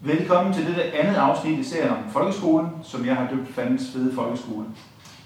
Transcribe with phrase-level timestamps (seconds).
[0.00, 4.14] Velkommen til dette andet afsnit i serien om folkeskolen, som jeg har døbt Fandens Fede
[4.14, 4.66] Folkeskole.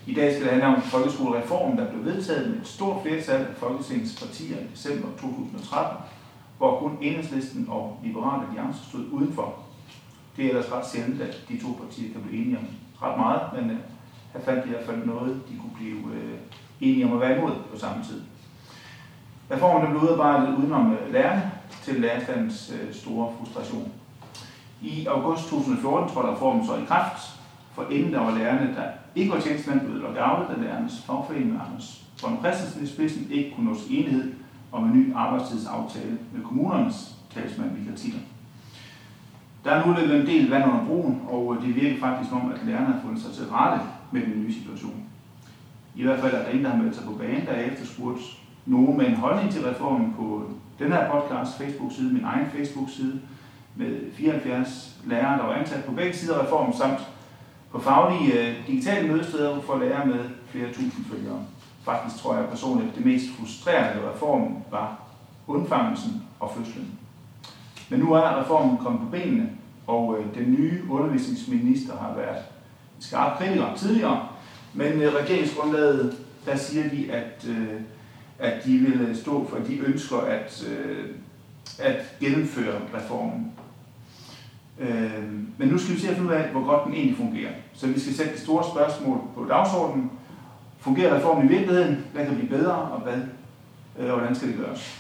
[0.07, 3.57] I dag skal det handle om folkeskolereformen, der blev vedtaget med et stort flertal af
[3.57, 5.97] Folketingets partier i december 2013,
[6.59, 9.55] hvor kun Enhedslisten og Liberale Alliance stod udenfor.
[10.37, 12.67] Det er ellers ret sjældent, at de to partier kan blive enige om
[13.03, 13.77] ret meget, men øh,
[14.33, 16.39] her fandt de i hvert fald noget, de kunne blive øh,
[16.81, 18.23] enige om at være imod på samme tid.
[19.51, 21.51] Reformen blev udarbejdet udenom øh, lærerne
[21.83, 23.93] til lærerstandens store frustration.
[24.83, 27.41] I august 2014 trådte reformen så i kraft,
[27.73, 28.85] for inden der var lærerne, der
[29.15, 33.71] ikke var tjenestemænd, blev lockout af lærernes fagforening Anders von Christensen i spidsen ikke kunne
[33.71, 34.33] nås enighed
[34.73, 38.19] om en ny arbejdstidsaftale med kommunernes talsmand Michael Titter.
[39.65, 42.53] Der er nu løbet en del vand under broen, og det virker faktisk som om,
[42.53, 45.05] at lærerne har fundet sig til rette med den nye situation.
[45.95, 48.21] I hvert fald er der ingen, der har meldt sig på banen, der er efterspurgt
[48.67, 53.21] nogen med en holdning til reformen på den her podcast Facebook-side, min egen Facebook-side,
[53.77, 57.01] med 74 lærere, der var ansat på begge sider af reformen, samt
[57.71, 61.45] på faglige øh, digitale mødesteder for lærere med flere tusind følgere.
[61.85, 65.01] Faktisk tror jeg personligt, at det mest frustrerende ved reformen var
[65.47, 66.99] undfangelsen og fødslen.
[67.89, 69.51] Men nu er reformen kommet på benene,
[69.87, 72.43] og øh, den nye undervisningsminister har været
[72.97, 74.29] en skarp kritiker tidligere,
[74.75, 77.81] men øh, regeringsgrundlaget, der siger de, at, øh,
[78.39, 81.09] at de vil øh, stå for, at de ønsker at, øh,
[81.79, 83.52] at gennemføre reformen.
[84.79, 85.23] Øh,
[85.59, 87.51] men nu skal vi se at finde ud af, hvor godt den egentlig fungerer.
[87.75, 90.11] Så vi skal sætte det store spørgsmål på dagsordenen.
[90.81, 92.05] Fungerer reformen i virkeligheden?
[92.13, 93.19] Hvad kan blive bedre, og hvad,
[93.99, 94.99] øh, hvordan skal det gøres?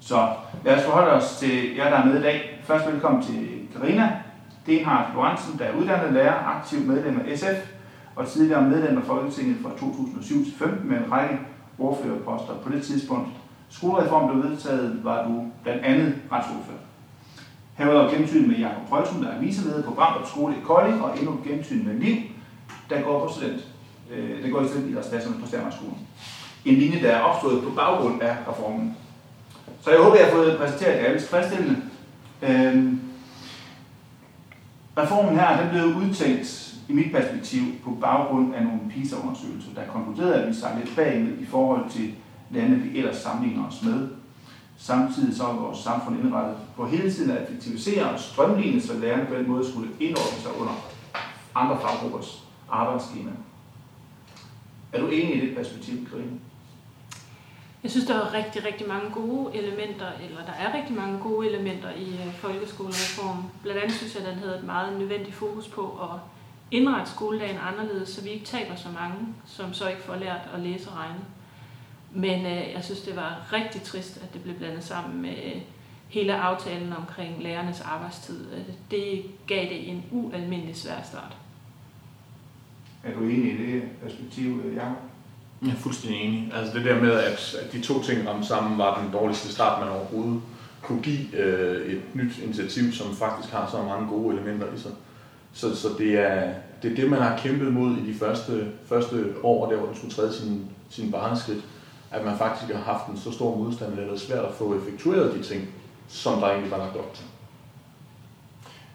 [0.00, 0.28] Så
[0.64, 2.60] lad os forholde os til jer, der er med i dag.
[2.64, 4.12] Først velkommen til Karina
[4.66, 7.70] Denhardt Lorentzen, der er uddannet lærer, aktiv medlem af SF
[8.16, 11.38] og tidligere medlem af Folketinget fra 2007 til 15 med en række
[11.78, 12.54] ordførerposter.
[12.64, 13.28] På det tidspunkt
[13.68, 16.78] skolereformen blev vedtaget, var du blandt andet retsordfører.
[17.74, 21.38] Herudover gensyn med Jakob Prøjsen, der er viseleder på Bramdrup Skole i Kolding, og endnu
[21.46, 22.16] gensyn med Liv,
[22.90, 23.68] der går på student.
[24.10, 25.98] Øh, der går i student i på Stærmarkskolen.
[26.64, 28.96] En linje, der er opstået på baggrund af reformen.
[29.80, 31.76] Så jeg håber, jeg har fået præsenteret det alle tilfredsstillende.
[32.42, 32.92] Øh,
[34.98, 40.34] reformen her, den blev udtænkt i mit perspektiv på baggrund af nogle PISA-undersøgelser, der konkluderede,
[40.34, 42.12] at vi sejlede lidt bagud i forhold til
[42.50, 44.08] lande, vi ellers sammenligner os med.
[44.84, 49.26] Samtidig så er vores samfund indrettet på hele tiden at effektivisere og strømligne, så lærerne
[49.26, 50.72] på den måde skulle indordne sig under
[51.54, 53.30] andre faggruppers arbejdsskema.
[54.92, 56.40] Er du enig i det perspektiv, Karine?
[57.82, 61.48] Jeg synes, der er rigtig, rigtig mange gode elementer, eller der er rigtig mange gode
[61.48, 63.44] elementer i øh, folkeskolereformen.
[63.62, 66.18] Blandt andet synes jeg, at den havde et meget nødvendigt fokus på at
[66.70, 69.16] indrette skoledagen anderledes, så vi ikke taber så mange,
[69.46, 71.20] som så ikke får lært at læse og regne.
[72.14, 75.60] Men øh, jeg synes, det var rigtig trist, at det blev blandet sammen med øh,
[76.08, 78.40] hele aftalen omkring lærernes arbejdstid.
[78.52, 81.36] Øh, det gav det en ualmindelig svær start.
[83.04, 84.96] Er du enig i det perspektiv, øh, Jacob?
[85.62, 86.52] Jeg er fuldstændig enig.
[86.54, 89.80] Altså det der med, at, at de to ting ramte sammen, var den dårligste start,
[89.80, 90.42] man overhovedet
[90.82, 94.90] kunne give øh, et nyt initiativ, som faktisk har så mange gode elementer i sig.
[95.52, 96.52] Så, så det, er,
[96.82, 99.96] det er det, man har kæmpet mod i de første, første år, der hvor den
[99.96, 101.64] skulle træde sin, sin barneskridt
[102.14, 104.74] at man faktisk har haft en så stor modstand, at det er svært at få
[104.74, 105.68] effektueret de ting,
[106.08, 107.24] som der egentlig var lagt op til.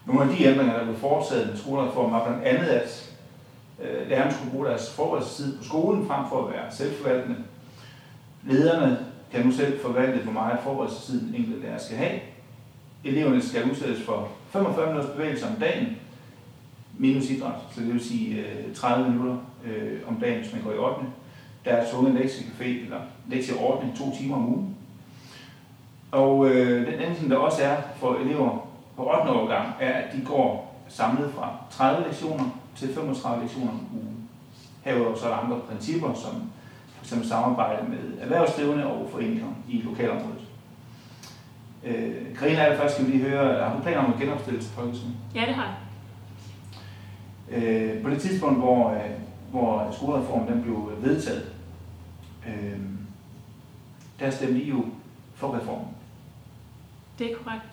[0.05, 3.15] Nogle af de ændringer, der blev foretaget med skolereformen, var blandt andet, at
[3.81, 7.35] øh, lærerne skulle bruge deres forholdstid på skolen frem for at være selvforvaltende.
[8.43, 8.97] Lederne
[9.31, 12.19] kan nu selv forvalte, hvor meget forberedelsestid den enkelte lærer skal have.
[13.03, 15.97] Eleverne skal udsættes for 45 minutters bevægelse om dagen,
[16.97, 20.71] minus idræt, så det vil sige øh, 30 minutter øh, om dagen, hvis man går
[20.71, 21.01] i 8
[21.65, 24.75] deres unge lektiecafé eller lektieordning to timer om ugen.
[26.11, 29.31] Og øh, den anden ting, der også er for elever på 8.
[29.31, 34.29] årgang, er, at de går samlet fra 30 lektioner til 35 lektioner om ugen.
[34.81, 36.51] Herudover så er der andre principper, som
[37.01, 37.27] f.eks.
[37.27, 40.41] samarbejde med erhvervsdrivende og foreninger i lokalområdet.
[41.83, 45.17] Øh, Karina, allerførst skal vi lige høre, har du planer om at genopstille til folkeskolen?
[45.35, 45.75] Ja, det har jeg.
[47.51, 49.09] Øh, på det tidspunkt, hvor, øh,
[49.51, 51.51] hvor skolereformen den blev vedtaget,
[52.49, 52.79] øh,
[54.19, 54.85] der stemte I jo
[55.35, 55.87] for reformen.
[57.19, 57.65] Det er korrekt.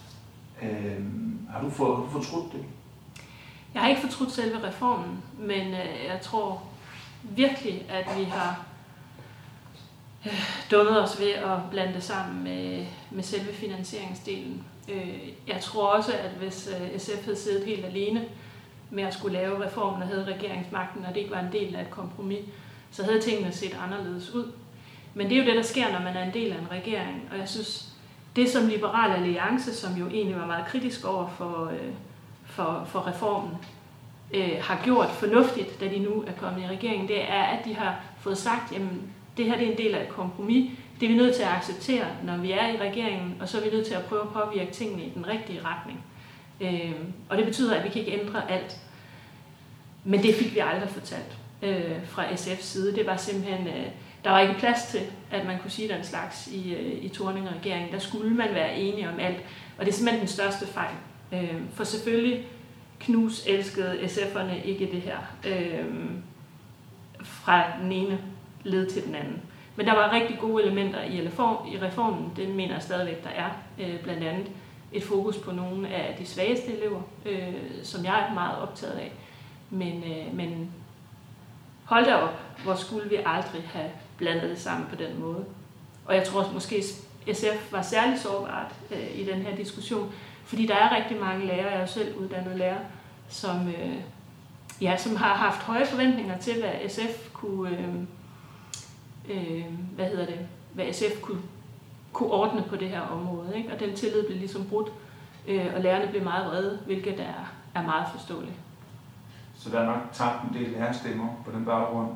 [0.63, 1.05] Øh,
[1.51, 2.65] har du, for, har du fortrudt det?
[3.75, 6.63] Jeg har ikke fortrudt selve reformen, men øh, jeg tror
[7.23, 8.65] virkelig, at vi har
[10.27, 10.41] øh,
[10.71, 14.65] dummet os ved at blande det sammen med, med selve finansieringsdelen.
[14.89, 18.25] Øh, jeg tror også, at hvis øh, SF havde siddet helt alene
[18.91, 21.83] med at skulle lave reformen og havde regeringsmagten, og det ikke var en del af
[21.83, 22.45] et kompromis,
[22.91, 24.53] så havde tingene set anderledes ud.
[25.17, 27.29] Men det er jo det, der sker, når man er en del af en regering,
[27.33, 27.89] og jeg synes,
[28.37, 31.93] det, som Liberal Alliance, som jo egentlig var meget kritisk over for, øh,
[32.45, 33.55] for, for reformen,
[34.35, 37.75] øh, har gjort fornuftigt, da de nu er kommet i regeringen, det er, at de
[37.75, 39.03] har fået sagt, jamen
[39.37, 40.71] det her det er en del af et kompromis.
[41.01, 43.65] Det er vi nødt til at acceptere, når vi er i regeringen, og så er
[43.65, 46.05] vi nødt til at prøve at påvirke tingene i den rigtige retning.
[46.61, 46.95] Øh,
[47.29, 48.77] og det betyder, at vi kan ikke ændre alt.
[50.05, 52.97] Men det fik vi aldrig fortalt øh, fra SF's side.
[52.97, 53.87] Det var simpelthen, øh,
[54.27, 55.01] der var ikke plads til,
[55.31, 57.93] at man kunne sige den slags i, øh, i Torning-regeringen.
[57.93, 59.37] Der skulle man være enige om alt.
[59.79, 60.95] Og det er simpelthen den største fejl.
[61.33, 62.47] Øh, for selvfølgelig
[63.01, 65.17] knus elskede SF'erne ikke det her.
[65.47, 65.85] Øh,
[67.23, 68.19] fra den ene
[68.65, 69.43] led til den anden.
[69.77, 71.17] Men der var rigtig gode elementer i,
[71.73, 73.51] i reformen, det mener jeg stadigvæk, der er.
[73.81, 74.47] Øh, blandt andet
[74.93, 79.13] et fokus på nogle af de svageste elever, øh, som jeg er meget optaget af.
[79.71, 80.71] Men, øh, men
[81.85, 85.45] hold da op, hvor skulle vi aldrig have blandet det sammen på den måde.
[86.07, 86.83] Og jeg tror måske
[87.33, 90.13] SF var særlig sårbart øh, i den her diskussion,
[90.45, 92.79] fordi der er rigtig mange lærere, jeg er selv uddannet lærer,
[93.29, 93.97] som, øh,
[94.81, 97.95] ja, som har haft høje forventninger til, hvad SF kunne, øh,
[99.29, 99.65] øh,
[99.95, 100.39] hvad hedder det,
[100.73, 101.43] hvad SF kunne,
[102.13, 103.57] kunne ordne på det her område.
[103.57, 103.73] Ikke?
[103.73, 104.93] Og den tillid blev ligesom brudt,
[105.47, 108.57] øh, og lærerne blev meget vrede, hvilket er, er meget forståeligt.
[109.55, 112.09] Så der er nok tabt en del lærerstemmer på den baggrund.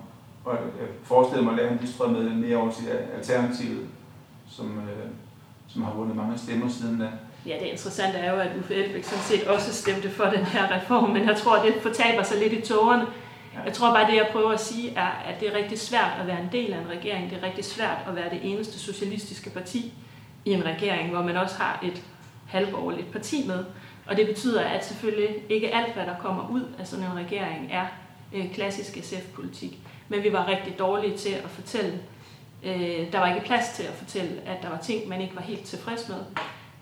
[0.45, 3.87] Og jeg forestiller mig, at lærerne de strømmede mere over til Alternativet,
[4.51, 5.09] som, øh,
[5.69, 7.09] som har vundet mange stemmer siden da.
[7.47, 10.77] Ja, det interessante er jo, at Uffe Elbæk sådan set også stemte for den her
[10.77, 13.07] reform, men jeg tror, det fortaber sig lidt i tårerne.
[13.65, 16.27] Jeg tror bare, det jeg prøver at sige er, at det er rigtig svært at
[16.27, 17.31] være en del af en regering.
[17.31, 19.93] Det er rigtig svært at være det eneste socialistiske parti
[20.45, 22.03] i en regering, hvor man også har et
[22.47, 23.65] halvborgerligt parti med.
[24.07, 27.69] Og det betyder, at selvfølgelig ikke alt, hvad der kommer ud af sådan en regering,
[27.73, 27.87] er
[28.35, 29.79] øh, klassisk SF-politik.
[30.11, 32.01] Men vi var rigtig dårlige til at fortælle.
[32.65, 35.43] Øh, der var ikke plads til at fortælle, at der var ting, man ikke var
[35.43, 36.25] helt tilfreds med.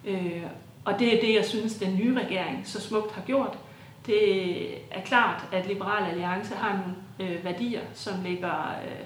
[0.04, 0.42] Øh,
[0.84, 3.58] og det er det, jeg synes, den nye regering så smukt har gjort.
[4.06, 9.04] Det er klart, at Liberal Alliance har nogle øh, værdier, som ligger øh,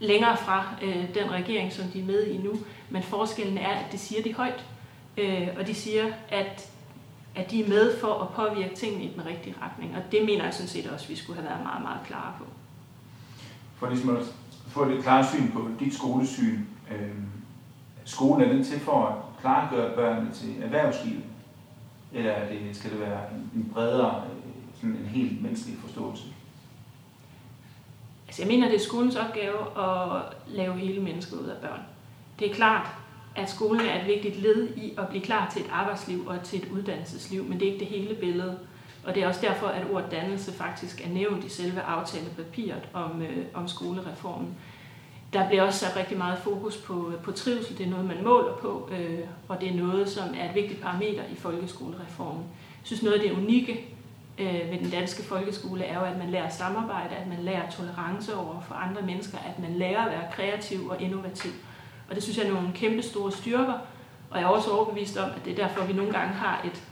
[0.00, 2.52] længere fra øh, den regering, som de er med i nu.
[2.90, 4.64] Men forskellen er, at det siger de højt.
[5.16, 6.70] Øh, og de siger, at,
[7.34, 9.96] at de er med for at påvirke tingene i den rigtige retning.
[9.96, 12.32] Og det mener jeg sådan set også, at vi skulle have været meget, meget klare
[12.38, 12.44] på.
[13.76, 14.22] For ligesom at
[14.68, 16.58] få et klart syn på dit skolesyn,
[16.90, 17.10] øh,
[18.04, 21.24] skolen er den til for at klargøre børnene til erhvervslivet?
[22.12, 23.20] Eller er det, skal det være
[23.54, 26.24] en bredere, øh, sådan en helt menneskelig forståelse?
[28.26, 31.80] Altså jeg mener, det er skolens opgave at lave hele mennesket ud af børn.
[32.38, 32.86] Det er klart,
[33.36, 36.62] at skolen er et vigtigt led i at blive klar til et arbejdsliv og til
[36.62, 38.58] et uddannelsesliv, men det er ikke det hele billede.
[39.06, 43.22] Og det er også derfor, at ordet dannelse faktisk er nævnt i selve aftalepapiret om,
[43.22, 44.54] øh, om skolereformen.
[45.32, 47.78] Der bliver også sat rigtig meget fokus på, på trivsel.
[47.78, 49.18] Det er noget, man måler på, øh,
[49.48, 52.42] og det er noget, som er et vigtigt parameter i folkeskolereformen.
[52.52, 53.94] Jeg synes, noget af det unikke
[54.38, 58.36] øh, ved den danske folkeskole er jo, at man lærer samarbejde, at man lærer tolerance
[58.36, 61.50] over for andre mennesker, at man lærer at være kreativ og innovativ.
[62.08, 63.78] Og det synes jeg er nogle kæmpe store styrker,
[64.30, 66.82] og jeg er også overbevist om, at det er derfor, vi nogle gange har et,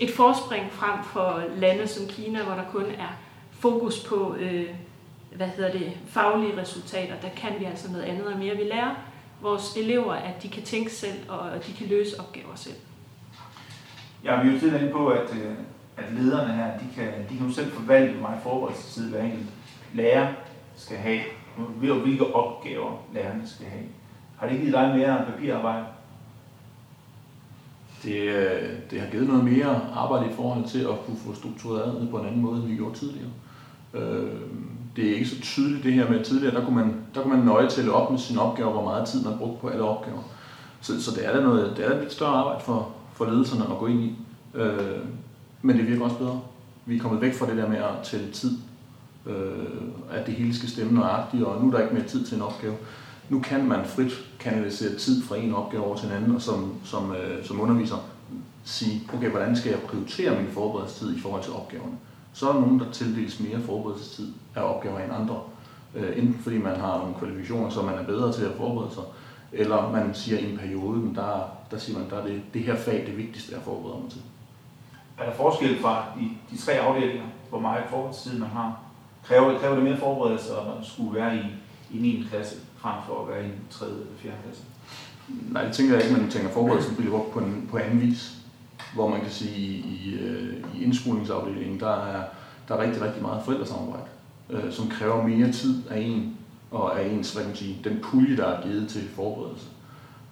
[0.00, 3.18] et forspring frem for lande som Kina, hvor der kun er
[3.50, 4.66] fokus på øh,
[5.36, 8.56] hvad hedder det, faglige resultater, der kan vi altså noget andet og mere.
[8.56, 8.94] Vi lærer
[9.42, 12.76] vores elever, at de kan tænke selv, og at de kan løse opgaver selv.
[14.24, 15.52] Ja, vi er jo tidligere inde på, at, øh,
[15.96, 19.46] at lederne her, de kan, de kan jo selv forvalte, hvor meget forberedelsestid hver enkelt
[19.94, 20.32] lærer
[20.76, 21.20] skal have,
[21.56, 23.84] og hvilke opgaver lærerne skal have.
[24.38, 25.84] Har det givet dig mere papirarbejde?
[28.02, 32.08] Det, øh, det har givet noget mere arbejde i forhold til at kunne få struktureret
[32.10, 33.30] på en anden måde, end vi gjorde tidligere.
[33.94, 34.30] Øh,
[34.96, 37.46] det er ikke så tydeligt det her med tidligere, der kunne man, der kunne man
[37.46, 40.22] nøje tælle op med sine opgaver, hvor meget tid man brugte på alle opgaver.
[40.80, 43.64] Så, så det er da noget, det er et lidt større arbejde for, for ledelserne
[43.64, 44.16] at gå ind i.
[44.54, 44.98] Øh,
[45.62, 46.40] men det virker også bedre.
[46.86, 48.58] Vi er kommet væk fra det der med at tælle tid,
[49.26, 49.34] øh,
[50.10, 52.42] at det hele skal stemme nøjagtigt, og nu er der ikke mere tid til en
[52.42, 52.74] opgave.
[53.28, 56.74] Nu kan man frit kanalisere tid fra en opgave over til en anden, og som,
[56.84, 57.96] som, øh, som underviser
[58.64, 61.96] sige, okay, hvordan skal jeg prioritere min forberedelsestid i forhold til opgaverne?
[62.32, 65.40] Så er der nogen, der tildeles mere forberedelsestid af opgaver end andre.
[65.94, 69.02] Øh, enten fordi man har nogle kvalifikationer, så man er bedre til at forberede sig,
[69.52, 72.62] eller man siger i en periode, men der, der siger man, der er det, det
[72.62, 74.20] her fag det vigtigste, jeg forbereder mig til.
[75.18, 78.80] Er der forskel fra de, de tre afdelinger, hvor meget forberedelsestid man har?
[79.24, 81.40] Kræver, kræver det mere forberedelse at skulle være i,
[81.90, 82.26] i 9.
[82.30, 83.86] klasse, frem for at være i 3.
[83.86, 84.62] eller fjerde klasse?
[85.50, 88.34] Nej, det tænker jeg ikke, man tænker forberedelsen bliver brugt på, en, på anden vis.
[88.94, 92.24] Hvor man kan sige, i, øh, i, indskolingsafdelingen, der er,
[92.68, 94.08] der er rigtig, rigtig meget forældresamarbejde
[94.50, 96.36] øh, som kræver mere tid af en,
[96.70, 99.66] og af ens, hvad kan man sige, den pulje, der er givet til forberedelse.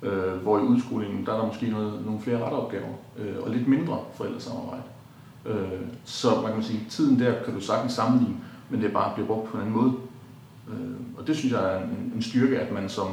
[0.03, 3.69] Øh, hvor i udskolingen, der er der måske noget, nogle flere retteopgaver, øh, og lidt
[3.69, 4.83] mindre forældresamarbejde.
[5.47, 8.37] Øh, så man kan sige, tiden der kan du sagtens sammenligne,
[8.71, 9.93] men det bare bliver brugt på en anden måde.
[10.71, 13.09] Øh, og det synes jeg er en, en styrke, at man som,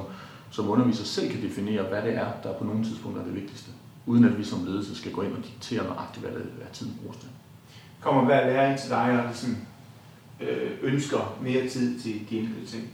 [0.52, 3.72] som underviser selv kan definere, hvad det er, der på nogle tidspunkter er det vigtigste.
[4.06, 7.00] Uden at vi som ledelse skal gå ind og diktere nøjagtigt, hvad, det, hvad tiden
[7.02, 7.30] bruges til.
[8.02, 9.58] Kommer hver lærer ind til dig og ligesom,
[10.42, 12.90] øh, ønsker mere tid til de enkelte ting?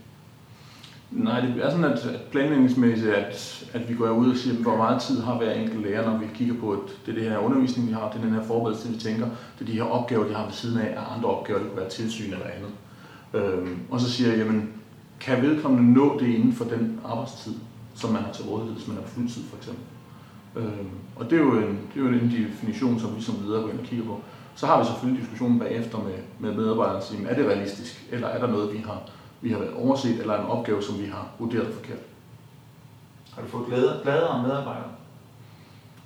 [1.10, 4.76] Nej, det er sådan, at, at planlægningsmæssigt, at, at vi går ud og siger, hvor
[4.76, 7.38] meget tid har hver enkelt lærer, når vi kigger på, at det er det her
[7.38, 9.26] undervisning, vi har, det er den her forberedelse, vi tænker,
[9.58, 11.76] det er de her opgaver, de har ved siden af, og andre opgaver, det kan
[11.76, 12.70] være tilsyn eller andet.
[13.34, 14.72] Øhm, og så siger jeg, jamen,
[15.20, 17.54] kan vedkommende nå det inden for den arbejdstid,
[17.94, 19.84] som man har til rådighed, hvis man er på fuldtid for eksempel.
[20.56, 23.62] Øhm, og det er, jo en, det er jo en definition, som vi som ledere
[23.62, 24.20] går ind og kigger på.
[24.54, 28.28] Så har vi selvfølgelig diskussionen bagefter med, med medarbejderne og siger, er det realistisk, eller
[28.28, 29.02] er der noget, vi har
[29.40, 31.98] vi har overset, eller en opgave, som vi har vurderet forkert.
[33.34, 34.90] Har du fået glæde, gladere medarbejdere?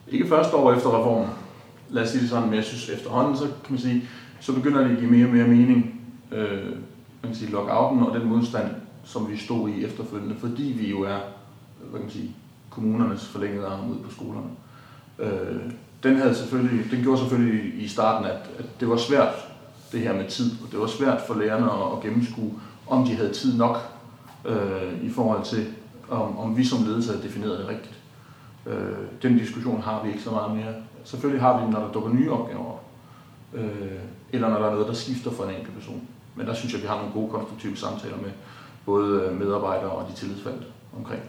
[0.08, 1.30] Ikke første år efter reformen.
[1.88, 4.08] Lad os sige det sådan, men jeg synes efterhånden, så kan man sige,
[4.40, 6.00] så begynder det at give mere og mere mening,
[6.32, 6.76] øh,
[7.24, 8.70] man kan sige, lockouten og den modstand,
[9.04, 11.18] som vi stod i efterfølgende, fordi vi jo er,
[11.78, 12.36] hvad kan man sige,
[12.70, 14.48] kommunernes forlængede arm ud på skolerne.
[15.18, 15.60] Øh,
[16.02, 19.34] den, havde selvfølgelig, den gjorde selvfølgelig i starten, at, at det var svært,
[19.92, 22.52] det her med tid, og det var svært for lærerne at, at gennemskue,
[22.86, 23.76] om de havde tid nok
[24.44, 25.66] øh, i forhold til,
[26.08, 27.94] om, om vi som ledelse havde defineret det rigtigt.
[28.66, 30.74] Øh, den diskussion har vi ikke så meget mere.
[31.04, 32.84] Selvfølgelig har vi den, når der dukker nye opgaver op,
[33.54, 34.00] øh,
[34.32, 36.08] eller når der er noget, der skifter for en enkelt person.
[36.36, 38.30] Men der synes jeg, at vi har nogle gode konstruktive samtaler med
[38.84, 41.22] både medarbejdere og de tillidsvalgte omkring.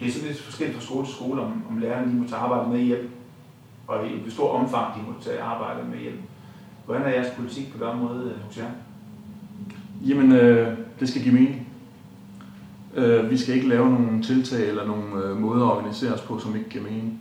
[0.00, 2.40] Det er sådan lidt forskelligt fra skole til skole, om, om lærerne de må tage
[2.40, 3.10] arbejde med hjem,
[3.86, 6.18] og i et stort omfang de må tage arbejde med hjem.
[6.84, 8.70] Hvordan er jeres politik på det område øh, hos jer?
[10.06, 11.68] Jamen, øh, det skal give mening.
[12.94, 16.38] Øh, vi skal ikke lave nogle tiltag eller nogle øh, måder at organisere os på,
[16.38, 17.20] som ikke giver mening.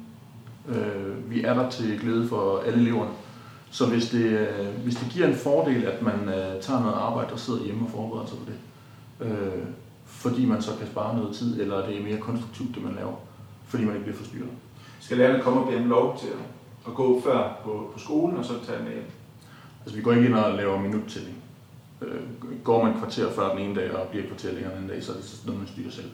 [0.69, 3.11] Øh, vi er der til glæde for alle eleverne.
[3.71, 7.33] Så hvis det, øh, hvis det giver en fordel, at man øh, tager noget arbejde
[7.33, 8.57] og sidder hjemme og forbereder sig på det,
[9.27, 9.65] øh,
[10.05, 13.15] fordi man så kan spare noget tid, eller det er mere konstruktivt, det man laver,
[13.65, 14.49] fordi man ikke bliver forstyrret.
[14.99, 16.29] Skal lærerne komme og bede lov til
[16.87, 19.05] at gå før på, på skolen, og så tage med hjem?
[19.81, 21.35] Altså, vi går ikke ind og laver minuttælling.
[22.01, 22.21] Øh,
[22.63, 25.03] går man kvarter før den ene dag og bliver et kvarter længere den anden dag,
[25.03, 26.09] så er det noget, man styrer selv.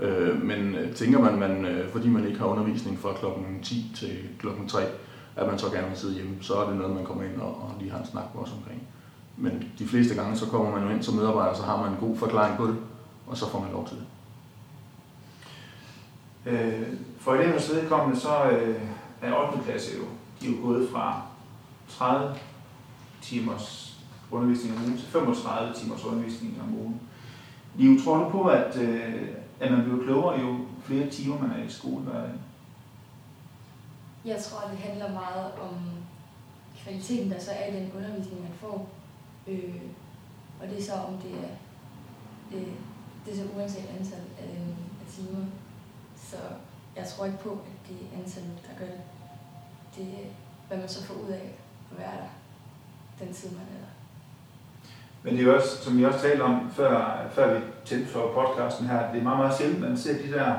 [0.00, 3.92] Øh, men øh, tænker man, man øh, fordi man ikke har undervisning fra klokken 10
[3.96, 4.82] til klokken 3,
[5.36, 7.48] at man så gerne vil sidde hjemme, så er det noget, man kommer ind og,
[7.48, 8.82] og lige har en snak med os omkring.
[9.36, 11.98] Men de fleste gange, så kommer man jo ind som medarbejder, så har man en
[12.00, 12.76] god forklaring på det,
[13.26, 14.06] og så får man lov til det.
[16.46, 18.80] Øh, for elevernes vedkommende, så øh,
[19.22, 19.58] er 8.
[19.64, 20.04] klasse jo,
[20.40, 21.22] de er jo gået fra
[21.88, 22.34] 30
[23.22, 23.98] timers
[24.30, 27.00] undervisning om ugen til 35 timers undervisning om ugen.
[27.76, 29.28] Liv, tror du på, at, øh,
[29.60, 32.04] at man bliver klogere jo flere timer man er i skole
[34.24, 35.76] jeg tror, det handler meget om
[36.76, 38.88] kvaliteten, der så er i den undervisning, man får.
[39.46, 39.74] Øh,
[40.60, 41.52] og det er så, om det er,
[42.52, 42.72] øh,
[43.26, 44.58] det er så uanset antal af,
[45.00, 45.44] af timer.
[46.16, 46.36] Så
[46.96, 49.00] jeg tror ikke på, at det er antallet, der gør det.
[49.96, 50.26] Det er,
[50.68, 51.52] hvad man så får ud af
[51.90, 53.92] at være der, den tid, man er der.
[55.22, 58.32] Men det er jo også, som vi også talte om, før, før vi tændte for
[58.34, 60.56] podcasten her, det er meget, meget sjældent, man ser de der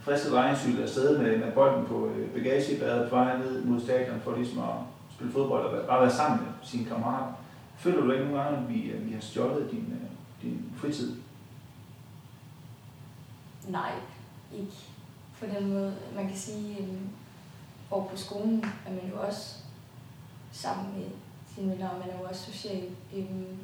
[0.00, 4.36] friske drengecykler afsted med, med bolden på øh, bagagebadet på vej ned mod stadion for
[4.36, 4.74] ligesom at
[5.14, 7.32] spille fodbold og bare være sammen med sine kammerater.
[7.76, 10.10] Føler du ikke nogle gange, at vi, vi har stjålet din, øh,
[10.42, 11.16] din fritid?
[13.68, 13.92] Nej,
[14.54, 14.72] ikke
[15.40, 15.94] på den måde.
[16.14, 17.00] Man kan sige, øh,
[17.92, 19.56] at på skolen er man jo også
[20.52, 21.06] sammen med
[21.54, 22.84] sine venner, og man er jo også social
[23.16, 23.58] øhm,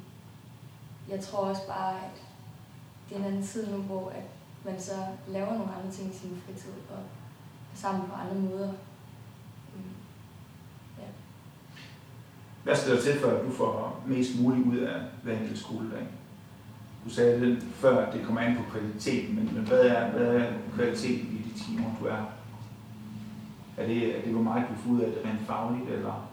[1.09, 2.23] jeg tror også bare, at
[3.09, 4.23] det er en anden tid nu, hvor at
[4.67, 4.93] man så
[5.29, 6.99] laver nogle andre ting i sin fritid og
[7.73, 8.73] er sammen på andre måder.
[9.75, 9.97] Mm.
[10.99, 11.05] Ja.
[12.65, 16.07] Hvad skal der til, for at du får mest muligt ud af hver enkelt skoledag?
[17.05, 20.27] Du sagde det før, at det kommer an på kvaliteten, men, men hvad, er, hvad
[20.27, 22.25] er kvaliteten i de timer, du er?
[23.77, 26.29] Er det, er det hvor meget du får ud af det rent fagligt, eller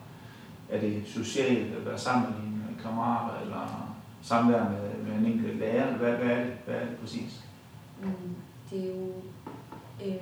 [0.70, 5.60] er det socialt, at være sammen med dine kammerater, eller samvær med, med en enkelt
[5.60, 5.98] lærer?
[5.98, 7.44] Hvad, hvad, er det, hvad er det præcis?
[8.04, 8.36] Mm,
[8.70, 9.14] det er jo
[10.06, 10.22] øh,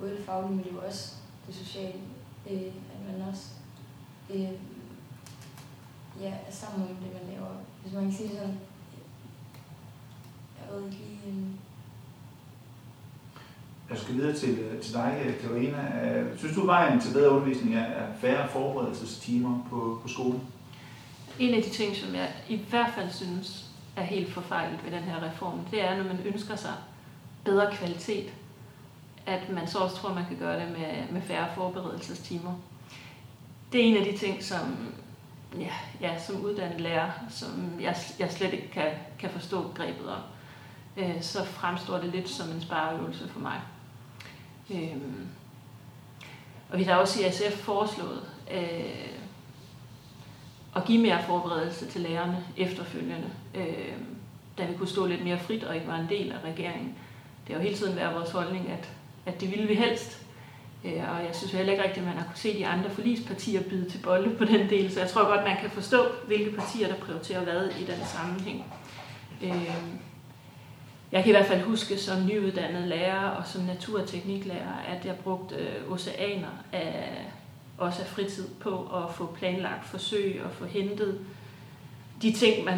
[0.00, 1.14] både det faglige, men det er jo også
[1.46, 2.00] det sociale.
[2.50, 3.48] Øh, at man også
[4.30, 4.52] øh,
[6.20, 7.48] ja, er sammen om det, man laver.
[7.82, 8.58] Hvis man kan sige sådan,
[10.58, 11.18] jeg ved ikke lige...
[11.26, 11.44] Øh,
[13.90, 16.24] jeg skal videre til, til dig, Karina.
[16.36, 20.40] Synes du, vejen til bedre undervisning er færre forberedelsestimer på, på skolen?
[21.38, 25.02] En af de ting, som jeg i hvert fald synes er helt forfejlet ved den
[25.02, 26.74] her reform, det er, når man ønsker sig
[27.44, 28.32] bedre kvalitet.
[29.26, 32.54] At man så også tror, man kan gøre det med, med færre forberedelsestimer.
[33.72, 34.94] Det er en af de ting, som,
[35.58, 40.20] ja, ja, som uddannet lærer, som jeg, jeg slet ikke kan, kan forstå grebet om.
[40.96, 43.60] Øh, så fremstår det lidt som en spareøvelse for mig.
[44.70, 44.96] Øh,
[46.70, 49.21] og vi har også i SF foreslået øh,
[50.76, 53.92] at give mere forberedelse til lærerne efterfølgende, øh,
[54.58, 56.94] da vi kunne stå lidt mere frit og ikke var en del af regeringen.
[57.46, 58.90] Det har jo hele tiden været vores holdning, at,
[59.26, 60.18] at det ville vi helst.
[60.84, 63.62] Øh, og jeg synes heller ikke rigtigt, at man har kunne se de andre forlispartier
[63.62, 66.88] byde til bolde på den del, så jeg tror godt, man kan forstå, hvilke partier,
[66.88, 68.64] der prioriterer hvad i den sammenhæng.
[69.42, 69.74] Øh,
[71.12, 75.54] jeg kan i hvert fald huske som nyuddannet lærer og som naturtekniklærer, at jeg brugte
[75.54, 77.08] øh, oceaner af,
[77.82, 81.20] også af fritid på at få planlagt forsøg og få hentet
[82.22, 82.74] de ting, man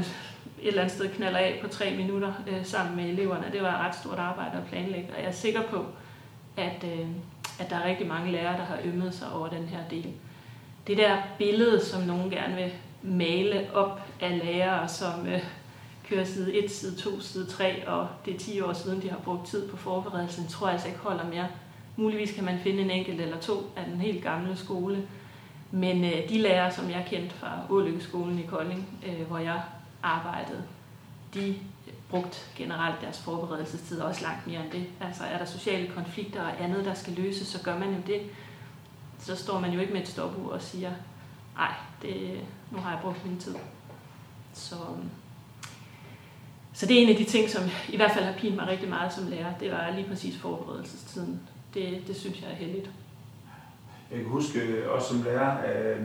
[0.64, 3.44] et eller andet sted knaller af på tre minutter øh, sammen med eleverne.
[3.52, 5.87] Det var et ret stort arbejde at planlægge, og jeg er sikker på,
[6.56, 7.06] at, øh,
[7.58, 10.12] at der er rigtig mange lærere, der har ømmet sig over den her del.
[10.87, 15.44] Det der billede, som nogen gerne vil male op af lærere, som øh,
[16.08, 19.18] kører side 1, side 2, side 3, og det er 10 år siden, de har
[19.18, 21.46] brugt tid på forberedelsen, tror jeg altså ikke holder mere.
[21.97, 25.09] Muligvis kan man finde en enkelt eller to af den helt gamle skole,
[25.71, 29.63] men øh, de lærere, som jeg kendte fra Ålykkeskolen i Kolding, øh, hvor jeg
[30.03, 30.63] arbejdede,
[31.35, 31.55] de
[32.09, 34.87] brugte generelt deres forberedelsestid også langt mere end det.
[35.01, 38.23] Altså er der sociale konflikter og andet, der skal løses, så gør man jo det.
[39.19, 40.93] Så står man jo ikke med et stopur og siger,
[41.57, 41.73] nej,
[42.03, 43.55] det, nu har jeg brugt min tid.
[44.53, 45.11] Så, øhm,
[46.73, 48.89] så det er en af de ting, som i hvert fald har pint mig rigtig
[48.89, 49.59] meget som lærer.
[49.59, 51.41] Det var lige præcis forberedelsestiden.
[51.75, 52.90] Det, det synes jeg er heldigt.
[54.11, 56.00] Jeg kan huske øh, også som lærer, øh,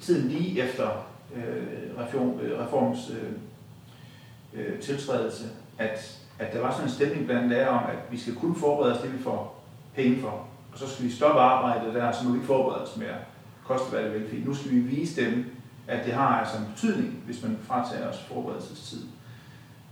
[0.00, 0.88] tiden lige efter
[1.36, 3.32] øh, reform, øh, reforms øh,
[4.54, 5.44] øh, tiltrædelse,
[5.78, 8.94] at, at der var sådan en stemning blandt lærere om, at vi skal kun forberede
[8.94, 10.46] os det, vi får penge for.
[10.72, 13.16] Og så skal vi stoppe arbejdet der, så må vi ikke forberede os mere.
[13.64, 15.44] Koste hvad det vil, fordi nu skal vi vise dem,
[15.86, 19.02] at det har altså en betydning, hvis man fratager os forberedelsestid.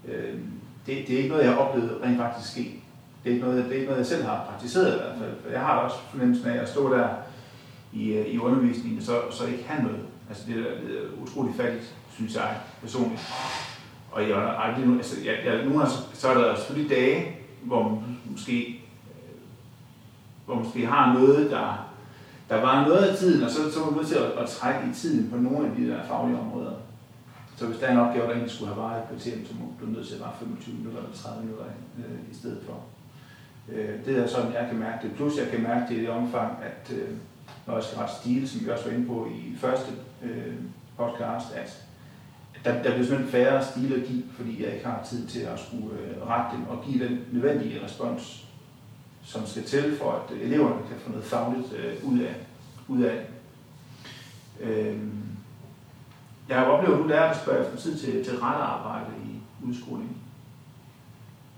[0.09, 0.35] Øh,
[0.87, 2.83] det, det er ikke noget, jeg har oplevet rent faktisk ske.
[3.25, 5.43] Det er ikke noget, det er ikke noget jeg selv har praktiseret i hvert fald.
[5.43, 7.09] For jeg har også fornemmelsen af at stå der
[7.93, 10.01] i, øh, i undervisningen, så, så ikke have noget.
[10.29, 13.21] Altså det er, det er utroligt fattigt, synes jeg personligt.
[14.13, 18.19] Og jeg aldrig, altså, jeg, jeg, nogle gange, så er der selvfølgelig dage, hvor man
[18.31, 19.41] måske, øh,
[20.47, 21.89] hvor man måske har noget, der,
[22.49, 24.81] der var noget af tiden, og så, så var man nødt til at, at trække
[24.91, 26.73] i tiden på nogle af de der faglige områder.
[27.57, 29.67] Så hvis der er en opgave, der egentlig skulle have varet et kvarter, så må
[29.81, 31.65] du nødt til at være 25 minutter eller 30 minutter
[31.99, 32.77] øh, i stedet for.
[33.73, 35.17] Øh, det er sådan, jeg kan mærke det.
[35.17, 37.09] Plus jeg kan mærke det i det omfang, at øh,
[37.67, 40.55] når jeg skal rette stil, som vi også var inde på i første øh,
[40.97, 41.85] podcast, at
[42.65, 45.61] der, der bliver simpelthen færre stile at give, fordi jeg ikke har tid til at
[45.61, 48.49] skulle øh, rette dem og give den nødvendige respons,
[49.23, 52.35] som skal til for, at øh, eleverne kan få noget fagligt øh, ud af,
[52.89, 53.27] ud af
[54.61, 54.99] øh,
[56.49, 59.11] Jeg har jo oplevet, at du lærer at spørge efter tid til, til rette arbejde
[59.25, 60.17] i udskolingen.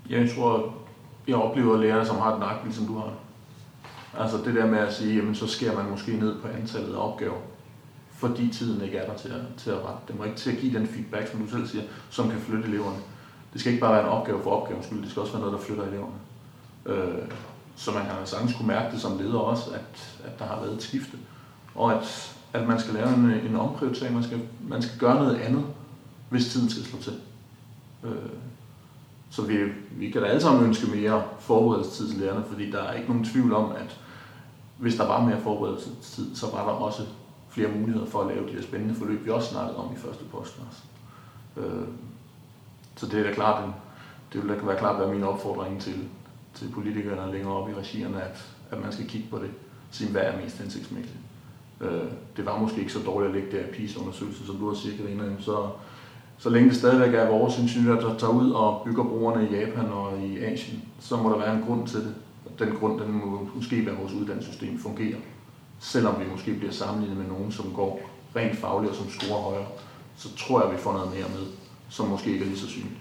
[0.09, 0.80] Jeg tror,
[1.27, 3.13] jeg oplever lærerne, som har den nak, som du har.
[4.19, 7.07] Altså det der med at sige, jamen så skærer man måske ned på antallet af
[7.07, 7.37] opgaver
[8.21, 10.57] fordi tiden ikke er der til at, til at rette dem, og ikke til at
[10.57, 12.97] give den feedback, som du selv siger, som kan flytte eleverne.
[13.53, 15.59] Det skal ikke bare være en opgave for opgavens skyld, det skal også være noget,
[15.59, 16.13] der flytter eleverne.
[16.85, 17.27] Øh,
[17.75, 20.73] så man kan sagtens kunne mærke det som leder også, at, at der har været
[20.73, 21.17] et skifte,
[21.75, 25.35] og at, at man skal lave en, en omprioritering, man skal, man skal gøre noget
[25.35, 25.65] andet,
[26.29, 27.13] hvis tiden skal slå til.
[28.03, 28.29] Øh,
[29.31, 29.57] så vi,
[29.91, 33.25] vi kan da alle sammen ønske mere forberedelsestid til lærerne, fordi der er ikke nogen
[33.25, 33.99] tvivl om, at
[34.77, 37.03] hvis der var mere forberedelsestid, så var der også
[37.49, 40.23] flere muligheder for at lave de her spændende forløb, vi også snakkede om i første
[40.31, 40.83] podcast.
[41.57, 41.87] Øh,
[42.95, 43.73] så det er da klart, en,
[44.33, 46.09] det vil da være klart være min opfordring til,
[46.53, 49.49] til politikerne længere op i regierne, at, at man skal kigge på det,
[49.89, 51.17] og sige, hvad er mest hensigtsmæssigt.
[51.81, 54.97] Øh, det var måske ikke så dårligt at lægge der PIS-undersøgelse, som du har sagt,
[54.97, 55.69] Karina, så,
[56.41, 59.85] så længe det stadigvæk er vores ingeniører, der tager ud og bygger brugerne i Japan
[59.85, 62.13] og i Asien, så må der være en grund til det.
[62.59, 65.17] Den grund, den må måske være, at vores uddannelsessystem fungerer
[65.81, 68.01] selvom vi måske bliver sammenlignet med nogen, som går
[68.35, 69.65] rent fagligt og som scorer højere,
[70.17, 71.47] så tror jeg, vi får noget mere med,
[71.89, 72.93] som måske ikke er lige så synligt.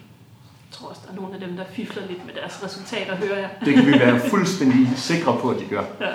[0.68, 3.38] Jeg tror også, der er nogle af dem, der fifler lidt med deres resultater, hører
[3.38, 3.50] jeg.
[3.64, 5.84] Det kan vi være fuldstændig sikre på, at de gør.
[6.00, 6.14] Ja.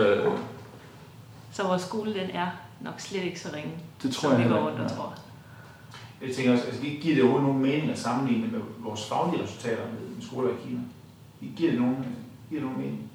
[0.00, 0.32] Øh,
[1.52, 2.46] så vores skole, den er
[2.80, 5.14] nok slet ikke så ringe, det tror som jeg, vi går rundt og tror.
[6.26, 9.82] Jeg tænker også, altså, giver det overhovedet nogen mening at sammenligne med vores faglige resultater
[9.86, 10.80] med skoler i Kina?
[11.56, 11.96] Giver det nogen,
[12.48, 13.10] giver det nogen mening?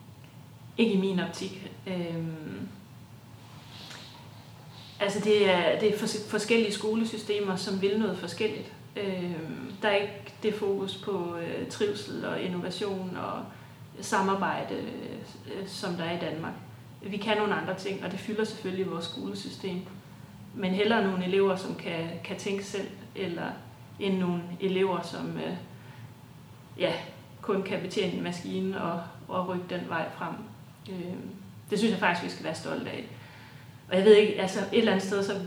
[0.78, 1.72] Ikke i min optik.
[1.88, 2.68] Øhm,
[5.00, 5.98] Altså det er, det er
[6.30, 8.74] forskellige skolesystemer, som vil noget forskelligt.
[8.98, 13.44] Øhm, der er ikke det fokus på øh, trivsel og innovation og
[14.02, 16.54] samarbejde, øh, som der er i Danmark.
[17.02, 19.80] Vi kan nogle andre ting, og det fylder selvfølgelig vores skolesystem.
[20.56, 23.52] Men hellere nogle elever, som kan, kan tænke selv, eller
[24.00, 25.54] end nogle elever, som øh,
[26.78, 26.94] ja,
[27.42, 30.34] kun kan betjene en maskine og, og rykke den vej frem.
[30.90, 31.14] Øh,
[31.70, 33.06] det synes jeg faktisk, vi skal være stolte af.
[33.90, 35.40] Og jeg ved ikke, altså et eller andet sted, så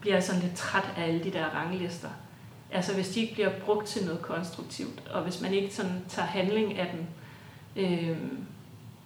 [0.00, 2.08] bliver jeg sådan lidt træt af alle de der ranglister.
[2.70, 6.28] Altså hvis de ikke bliver brugt til noget konstruktivt, og hvis man ikke sådan tager
[6.28, 7.06] handling af dem,
[7.84, 8.16] øh,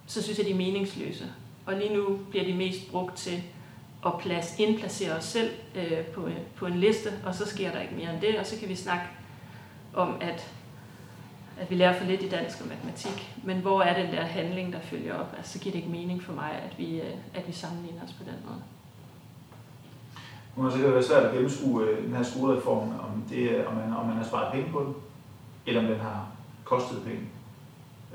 [0.07, 1.25] så synes jeg, de er meningsløse.
[1.65, 3.43] Og lige nu bliver de mest brugt til
[4.05, 7.95] at plads, indplacere os selv øh, på, på en liste, og så sker der ikke
[7.95, 9.03] mere end det, og så kan vi snakke
[9.93, 10.53] om, at,
[11.59, 14.73] at vi lærer for lidt i dansk og matematik, men hvor er den der handling,
[14.73, 15.33] der følger op?
[15.37, 18.13] Altså, så giver det ikke mening for mig, at vi, øh, at vi sammenligner os
[18.13, 18.61] på den måde.
[20.55, 23.93] Nu har sikkert været svært at gennemskue øh, den her skolereform, om, det, om, man,
[23.93, 24.95] om man har sparet penge på den,
[25.65, 26.27] eller om den har
[26.63, 27.21] kostet penge.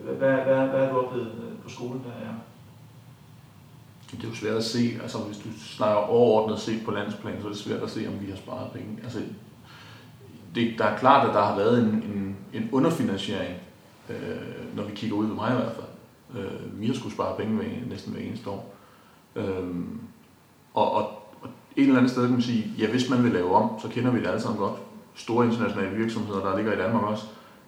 [0.01, 2.35] Hvad, hvad, hvad, hvad har du oplevet øh, på skolen, der er?
[4.17, 7.47] Det er jo svært at se, altså hvis du snakker overordnet set på landsplan, så
[7.47, 8.99] er det svært at se, om vi har sparet penge.
[9.03, 9.19] Altså,
[10.55, 13.55] det, der er klart, at der har været en, en, en underfinansiering,
[14.11, 16.45] øh, når vi kigger ud ved mig i hvert fald.
[16.45, 18.75] Øh, vi har skulle spare penge ved, næsten hver eneste år.
[19.37, 19.75] Øh,
[20.75, 21.03] og, og,
[21.43, 23.89] og et eller andet sted kan man sige, ja, hvis man vil lave om, så
[23.89, 24.81] kender vi det alle sammen godt.
[25.15, 27.25] Store internationale virksomheder, der ligger i Danmark også,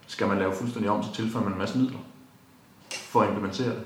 [0.06, 1.98] skal man lave fuldstændig om, så tilføjer man en masse midler
[2.90, 3.82] for at implementere det.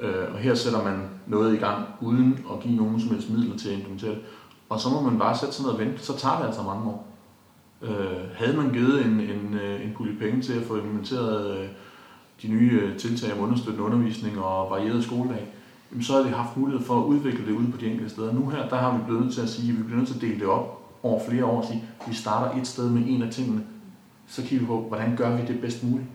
[0.00, 3.56] Øh, og her sætter man noget i gang, uden at give nogen som helst midler
[3.56, 4.20] til at implementere det.
[4.68, 6.86] Og så må man bare sætte sig ned og vente, så tager det altså mange
[6.86, 7.06] år.
[7.82, 11.68] Øh, havde man givet en, en, øh, en pulje penge til at få implementeret øh,
[12.42, 15.54] de nye øh, tiltag om understøttende undervisning og varieret skoledag,
[15.90, 18.32] jamen så havde vi haft mulighed for at udvikle det ude på de enkelte steder.
[18.32, 20.14] Nu her, der har vi blevet nødt til at sige, at vi bliver nødt til
[20.14, 23.02] at dele det op over flere år og sige, at vi starter et sted med
[23.06, 23.62] en af tingene,
[24.26, 26.08] så kigger vi på, hvordan gør vi det bedst muligt.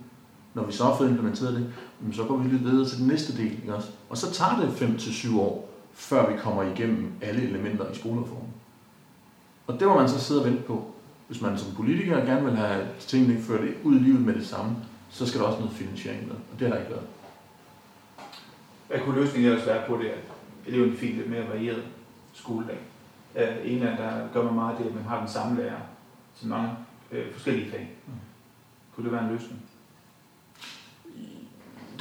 [0.54, 1.74] Når vi så har fået implementeret det,
[2.12, 3.52] så går vi lidt videre til den næste del.
[3.52, 3.90] Ikke også?
[4.10, 8.54] Og så tager det 5-7 år, før vi kommer igennem alle elementer i skolereformen.
[9.68, 10.86] Og det må man så sidde og vente på.
[11.28, 14.76] Hvis man som politiker gerne vil have tingene ført ud i livet med det samme,
[15.10, 17.08] så skal der også noget finansiering med, og det har der ikke været.
[18.88, 20.20] Hvad kunne løsningen ellers være på det, at
[20.68, 21.84] eleverne fik lidt mere varieret
[22.34, 22.78] skoledag?
[23.64, 25.80] En af der gør man meget det, at man har den samme lærer
[26.40, 26.70] til mange
[27.12, 27.92] øh, forskellige fag.
[28.08, 28.14] Mm.
[28.96, 29.62] Kunne det være en løsning?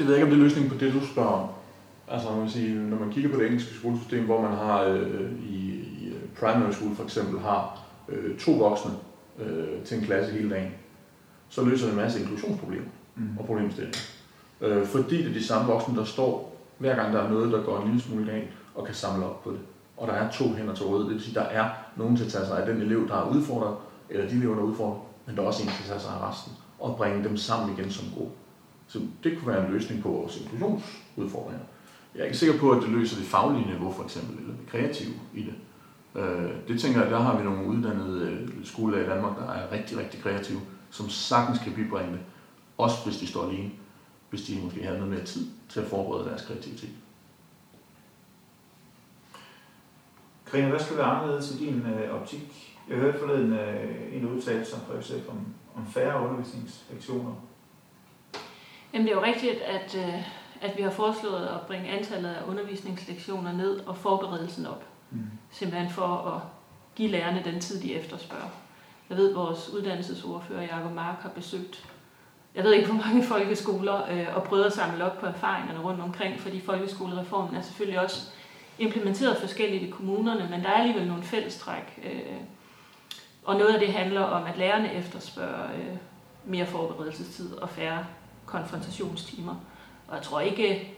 [0.02, 1.48] Det ved jeg ikke, om det er løsningen på det, du spørger om.
[2.08, 5.56] Altså, man sige, når man kigger på det engelske skolesystem, hvor man har øh, i,
[6.02, 8.90] i øh, primary school for eksempel har øh, to voksne
[9.38, 10.72] øh, til en klasse hele dagen,
[11.48, 12.86] så løser det en masse inklusionsproblemer
[13.16, 13.38] mm.
[13.38, 13.98] og problemstillinger.
[14.60, 17.62] Øh, fordi det er de samme voksne, der står hver gang der er noget, der
[17.62, 19.60] går en lille smule galt, og kan samle op på det.
[19.96, 22.30] Og der er to hænder til rådighed, det vil sige, der er nogen til at
[22.30, 23.76] tage sig af den elev, der er udfordret,
[24.10, 26.10] eller de elever, der er udfordret, men der er også en til at tage sig
[26.10, 28.41] af resten, og bringe dem sammen igen som gruppe.
[28.92, 31.64] Så det kunne være en løsning på vores inklusionsudfordringer.
[32.14, 34.66] Jeg er ikke sikker på, at det løser det faglige niveau for eksempel, eller det
[34.66, 35.54] kreative i det.
[36.22, 39.72] Øh, det tænker jeg, der har vi nogle uddannede øh, skoler i Danmark, der er
[39.72, 42.20] rigtig, rigtig kreative, som sagtens kan bibringe det,
[42.78, 43.70] også hvis de står alene,
[44.30, 46.90] hvis de måske har noget mere tid til at forberede deres kreativitet.
[50.50, 52.76] Karina, hvad skal være anderledes i din øh, optik?
[52.88, 57.34] Jeg hørte forleden øh, en udtalelse fra eksempel, om, om færre undervisningslektioner
[58.92, 60.22] Jamen det er jo rigtigt, at, øh,
[60.60, 64.84] at vi har foreslået at bringe antallet af undervisningslektioner ned og forberedelsen op.
[65.10, 65.30] Mm.
[65.50, 66.40] Simpelthen for at
[66.96, 68.50] give lærerne den tid, de efterspørger.
[69.10, 71.88] Jeg ved, at vores uddannelsesordfører Jacob Mark har besøgt,
[72.54, 76.00] jeg ved ikke hvor mange folkeskoler, øh, og prøvet at samle op på erfaringerne rundt
[76.00, 78.30] omkring, fordi folkeskolereformen er selvfølgelig også
[78.78, 82.00] implementeret forskelligt i kommunerne, men der er alligevel nogle fællestræk.
[82.04, 82.36] Øh,
[83.44, 85.96] og noget af det handler om, at lærerne efterspørger øh,
[86.44, 88.04] mere forberedelsestid og færre
[88.52, 89.54] konfrontationstimer.
[90.08, 90.94] Og jeg tror ikke,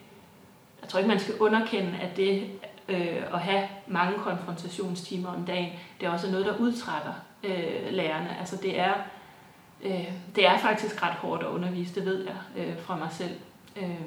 [0.83, 2.51] jeg tror ikke man skal underkende, at det
[2.89, 7.13] øh, at have mange konfrontationstimer om dagen, det er også noget, der udtrætter
[7.45, 8.39] øh, lærerne.
[8.39, 8.95] Altså det er,
[9.83, 13.35] øh, det er faktisk ret hårdt at undervise, det ved jeg øh, fra mig selv.
[13.77, 14.01] Øh,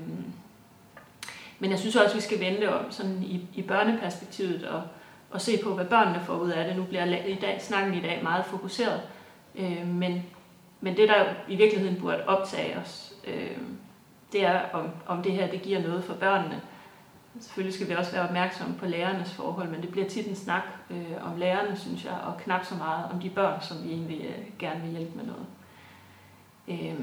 [1.59, 4.83] men jeg synes også, at vi skal vende om sådan i, i børneperspektivet og,
[5.31, 6.75] og se på, hvad børnene får ud af det.
[6.75, 9.01] Nu bliver i dag, snakken i dag meget fokuseret,
[9.55, 10.25] øh, men,
[10.81, 13.57] men det, der i virkeligheden burde optage os, øh,
[14.31, 16.61] det er, om, om det her det giver noget for børnene.
[17.39, 20.63] Selvfølgelig skal vi også være opmærksomme på lærernes forhold, men det bliver tit en snak
[20.89, 24.21] øh, om lærerne, synes jeg, og knap så meget om de børn, som vi egentlig
[24.21, 25.45] øh, gerne vil hjælpe med noget.
[26.67, 26.99] Øh,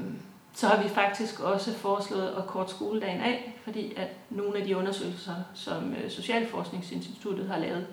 [0.53, 4.77] så har vi faktisk også foreslået at kort skoledagen af, fordi at nogle af de
[4.77, 7.87] undersøgelser, som øh, Socialforskningsinstituttet har lavet,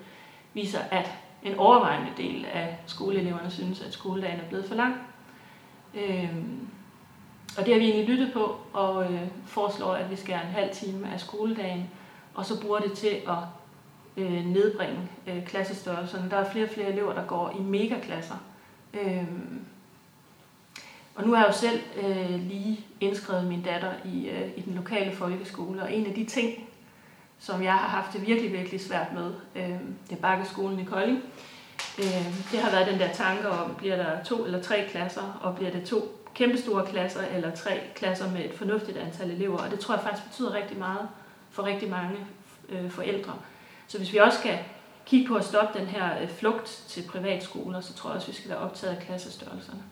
[0.53, 1.11] viser, at
[1.43, 4.95] en overvejende del af skoleeleverne synes, at skoledagen er blevet for lang.
[5.95, 6.29] Øh,
[7.57, 10.73] og det har vi egentlig lyttet på og øh, foreslår, at vi skal en halv
[10.73, 11.89] time af skoledagen,
[12.33, 13.37] og så bruger det til at
[14.17, 16.29] øh, nedbringe øh, klassestørrelserne.
[16.29, 18.35] Der er flere og flere elever, der går i megaklasser.
[18.93, 19.27] Øh,
[21.15, 24.73] og nu har jeg jo selv øh, lige indskrevet min datter i, øh, i den
[24.73, 26.69] lokale folkeskole, og en af de ting,
[27.39, 29.79] som jeg har haft det virkelig, virkelig svært med, øh,
[30.09, 31.17] det er Bakkeskolen i Kolding.
[31.17, 31.52] Øh,
[31.99, 35.55] Øh, det har været den der tanke om, bliver der to eller tre klasser, og
[35.55, 39.79] bliver det to kæmpestore klasser eller tre klasser med et fornuftigt antal elever, og det
[39.79, 41.07] tror jeg faktisk betyder rigtig meget
[41.51, 42.17] for rigtig mange
[42.69, 43.33] øh, forældre.
[43.87, 44.59] Så hvis vi også skal
[45.05, 48.33] kigge på at stoppe den her øh, flugt til privatskoler, så tror jeg også, vi
[48.33, 49.83] skal være optaget af klassestørrelserne.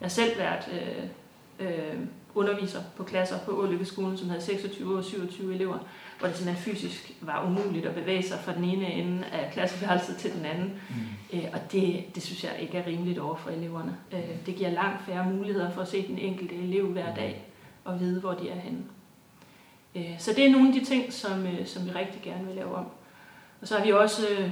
[0.00, 1.98] Jeg har selv været øh, øh,
[2.34, 5.78] underviser på klasser på Ålykkeskolen, som havde 26 og 27 elever,
[6.18, 10.16] hvor det simpelthen fysisk var umuligt at bevæge sig fra den ene ende af klasseværelset
[10.16, 10.80] til den anden.
[10.90, 11.38] Mm.
[11.38, 13.96] Øh, og det, det synes jeg ikke er rimeligt over for eleverne.
[14.12, 17.44] Øh, det giver langt færre muligheder for at se den enkelte elev hver dag
[17.84, 18.84] og vide, hvor de er henne.
[19.94, 22.54] Øh, så det er nogle af de ting, som, øh, som vi rigtig gerne vil
[22.54, 22.86] lave om.
[23.60, 24.50] Og så har vi også øh,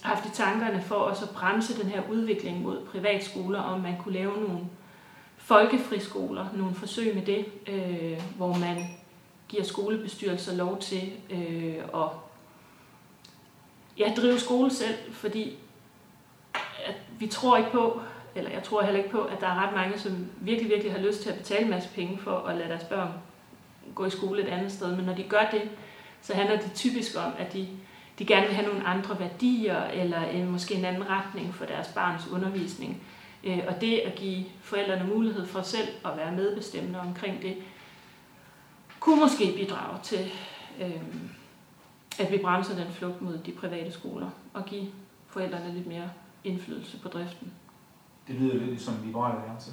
[0.00, 4.14] haft i tankerne for os at bremse den her udvikling mod privatskoler, om man kunne
[4.14, 4.60] lave nogle
[5.36, 8.76] folkefriskoler, nogle forsøg med det, øh, hvor man
[9.48, 12.08] giver skolebestyrelser lov til øh, at
[13.98, 15.58] ja, drive skole selv, fordi
[16.86, 18.00] at vi tror ikke på,
[18.34, 21.00] eller jeg tror heller ikke på, at der er ret mange, som virkelig, virkelig har
[21.00, 23.12] lyst til at betale en masse penge for at lade deres børn
[23.94, 24.96] gå i skole et andet sted.
[24.96, 25.62] Men når de gør det,
[26.22, 27.68] så handler det typisk om, at de,
[28.18, 31.88] de gerne vil have nogle andre værdier, eller en, måske en anden retning for deres
[31.88, 33.02] barns undervisning.
[33.44, 37.56] Øh, og det at give forældrene mulighed for selv at være medbestemmende omkring det,
[39.00, 40.32] kunne måske bidrage til,
[40.80, 41.02] øh,
[42.18, 44.86] at vi bremser den flugt mod de private skoler og give
[45.26, 46.10] forældrene lidt mere
[46.44, 47.52] indflydelse på driften.
[48.28, 49.70] Det lyder lidt som liberale alliance.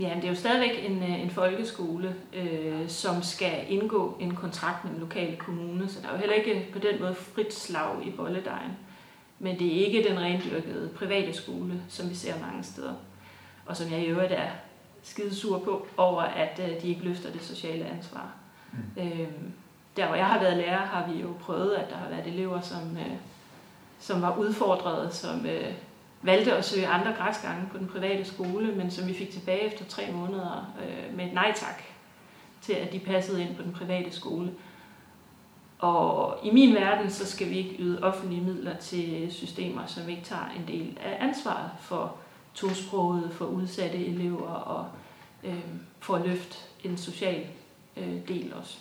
[0.00, 4.84] Ja, det er jo stadigvæk en, øh, en folkeskole, øh, som skal indgå en kontrakt
[4.84, 8.06] med den lokale kommune, så der er jo heller ikke på den måde frit slag
[8.06, 8.70] i bolledejen.
[9.38, 12.94] Men det er ikke den rendyrkede private skole, som vi ser mange steder,
[13.66, 14.50] og som jeg i øvrigt er
[15.06, 18.30] skidesur på over, at øh, de ikke løfter det sociale ansvar.
[18.72, 19.02] Mm.
[19.02, 19.28] Øh,
[19.96, 22.60] der hvor jeg har været lærer, har vi jo prøvet, at der har været elever,
[22.60, 23.16] som, øh,
[23.98, 25.72] som var udfordrede, som øh,
[26.22, 29.84] valgte at søge andre græsgange på den private skole, men som vi fik tilbage efter
[29.84, 31.82] tre måneder øh, med et nej tak
[32.60, 34.52] til, at de passede ind på den private skole.
[35.78, 40.24] Og i min verden, så skal vi ikke yde offentlige midler til systemer, som ikke
[40.24, 42.16] tager en del af ansvaret for
[42.56, 44.86] tosproget, for udsatte elever og
[45.44, 45.64] øh,
[46.00, 47.46] for at løfte en social
[47.96, 48.78] øh, del også.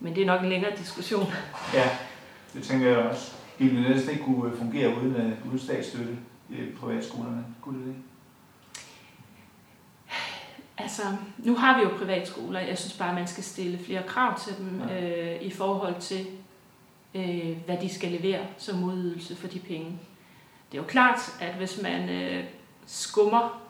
[0.00, 1.26] Men det er nok en længere diskussion.
[1.74, 1.88] Ja,
[2.54, 3.32] det tænker jeg også.
[3.58, 6.18] Det ville næsten ikke kunne fungere uden, uh, uden statsstøtte
[6.50, 7.44] i privatskolerne.
[7.60, 7.96] Kunne det det?
[10.78, 11.02] Altså,
[11.38, 12.60] nu har vi jo privatskoler.
[12.60, 15.34] Jeg synes bare, at man skal stille flere krav til dem ja.
[15.34, 16.26] øh, i forhold til,
[17.14, 19.98] øh, hvad de skal levere som modydelse for de penge.
[20.72, 22.44] Det er jo klart, at hvis man øh,
[22.86, 23.62] skummer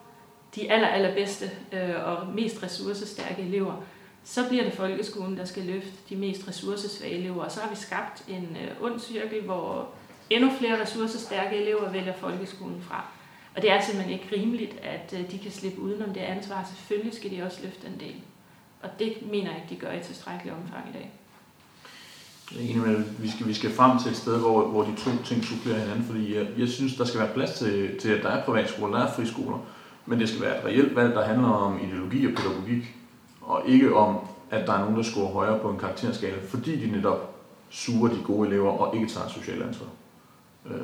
[0.54, 3.82] de aller, allerbedste øh, og mest ressourcestærke elever,
[4.24, 7.44] så bliver det folkeskolen, der skal løfte de mest ressourcesvage elever.
[7.44, 9.88] Og så har vi skabt en øh, ond cirkel, hvor
[10.30, 13.04] endnu flere ressourcestærke elever vælger folkeskolen fra.
[13.56, 16.70] Og det er simpelthen ikke rimeligt, at øh, de kan slippe udenom det ansvar.
[16.74, 18.14] Selvfølgelig skal de også løfte en del.
[18.82, 21.10] Og det mener jeg ikke, de gør i tilstrækkelig omfang i dag.
[22.58, 25.10] Jeg med, at vi skal, vi skal frem til et sted, hvor, hvor de to
[25.24, 28.28] ting supplerer hinanden, fordi jeg, jeg synes, der skal være plads til, til, at der
[28.28, 29.58] er privatskoler, der er friskoler,
[30.06, 32.96] men det skal være et reelt valg, der handler om ideologi og pædagogik,
[33.40, 34.18] og ikke om,
[34.50, 37.34] at der er nogen, der scorer højere på en karakterskala, fordi de netop
[37.68, 39.86] suger de gode elever og ikke tager socialt ansvar.
[40.66, 40.80] Øh,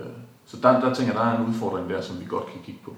[0.46, 2.80] så der, der tænker jeg, der er en udfordring der, som vi godt kan kigge
[2.84, 2.96] på.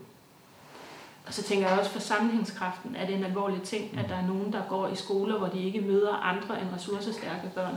[1.27, 4.27] Og så tænker jeg også for sammenhængskraften, er det en alvorlig ting, at der er
[4.27, 7.75] nogen, der går i skoler, hvor de ikke møder andre end ressourcestærke børn.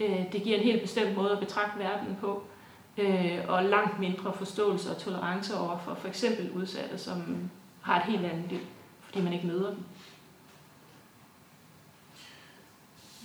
[0.00, 2.42] Øh, det giver en helt bestemt måde at betragte verden på,
[2.98, 7.36] øh, og langt mindre forståelse og tolerance over for for eksempel udsatte, som
[7.80, 8.60] har et helt andet liv,
[9.02, 9.84] fordi man ikke møder dem.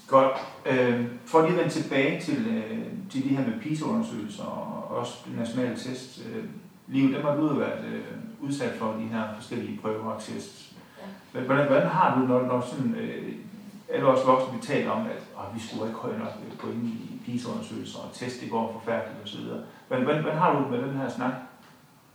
[0.07, 0.37] Godt.
[0.65, 5.13] Øh, for lige at vende tilbage til, øh, til de her med PISA-undersøgelser og også
[5.25, 6.21] de nationale test.
[6.25, 6.43] Øh,
[6.91, 8.03] Liv, dem har du været øh,
[8.41, 10.73] udsat for de her forskellige prøver og test.
[11.33, 11.39] Ja.
[11.39, 13.33] Hvordan, hvordan har du, når, når sådan, øh,
[13.89, 16.87] alle os voksne, vi taler om, at og vi skulle ikke højt nok gå ind
[16.87, 19.41] i PISA-undersøgelser og test, det går forfærdeligt osv.
[19.87, 21.33] Hvordan, hvordan, hvordan har du med den her snak?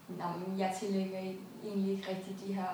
[0.08, 0.24] Nå,
[0.58, 1.18] jeg tillægger
[1.64, 2.68] egentlig ikke rigtig de her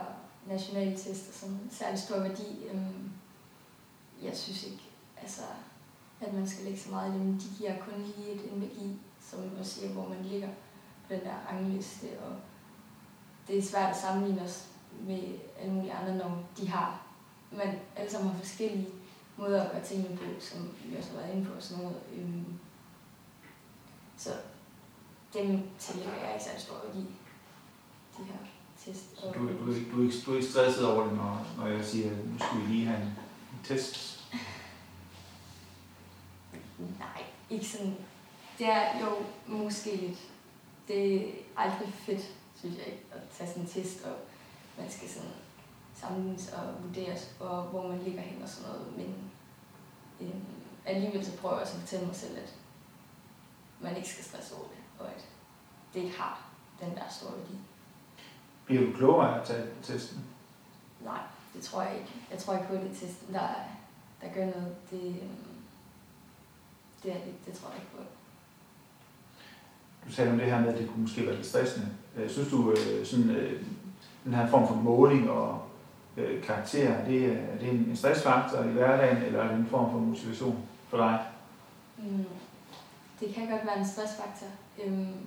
[0.46, 2.66] nationale tester som særlig stor værdi.
[2.70, 3.10] Øhm,
[4.22, 4.82] jeg synes ikke,
[5.22, 5.42] altså,
[6.20, 7.38] at man skal lægge så meget i dem.
[7.38, 10.48] De giver kun lige et indblik i, som man siger, hvor man ligger
[11.06, 12.32] på den der rangliste, og
[13.48, 14.68] det er svært at sammenligne os
[15.00, 15.22] med
[15.60, 17.00] alle mulige andre, når de har,
[17.52, 18.88] man alle sammen har forskellige
[19.40, 22.00] måder at gøre tingene på, som vi også har været inde på og sådan noget.
[22.12, 22.44] Øhm,
[24.16, 24.30] så
[25.34, 27.06] dem tillægger jeg ikke særlig stor værdi,
[28.18, 28.38] de her
[28.84, 29.20] test.
[29.20, 31.66] Så du, du, du, du, er ikke, du er ikke stresset over det, når, når
[31.66, 34.20] jeg siger, at nu skal vi lige have en, en test?
[36.98, 37.96] Nej, ikke sådan.
[38.58, 40.18] Det er jo måske lidt.
[40.88, 44.16] Det er aldrig fedt, synes jeg ikke, at tage sådan en test, og
[44.78, 45.30] man skal sådan
[45.94, 48.96] sammenlignes og vurderes, og hvor man ligger hen og sådan noget.
[48.96, 49.29] Men
[50.20, 50.44] øhm,
[50.86, 52.54] alligevel så prøver jeg også at fortælle mig selv, at
[53.80, 55.24] man ikke skal stresse over det, og at
[55.94, 56.42] det ikke har
[56.80, 57.54] den der store værdi.
[58.66, 60.24] Bliver du klogere af at tage testen?
[61.04, 61.20] Nej,
[61.54, 62.12] det tror jeg ikke.
[62.30, 63.48] Jeg tror ikke på, at det er testen, der,
[64.22, 64.76] der gør noget.
[64.90, 65.30] Det, øhm,
[67.02, 68.02] det, er, det, det tror jeg ikke på.
[70.06, 71.88] Du sagde om det her med, at det kunne måske være lidt stressende.
[72.16, 73.64] Øh, Synes du, øh, sådan, øh,
[74.24, 75.62] den her form for måling og
[76.20, 79.90] øh, karakter, er det, er det en stressfaktor i hverdagen, eller er det en form
[79.90, 81.26] for motivation for dig?
[81.98, 82.24] Mm.
[83.20, 84.46] Det kan godt være en stressfaktor.
[84.84, 85.26] Øhm,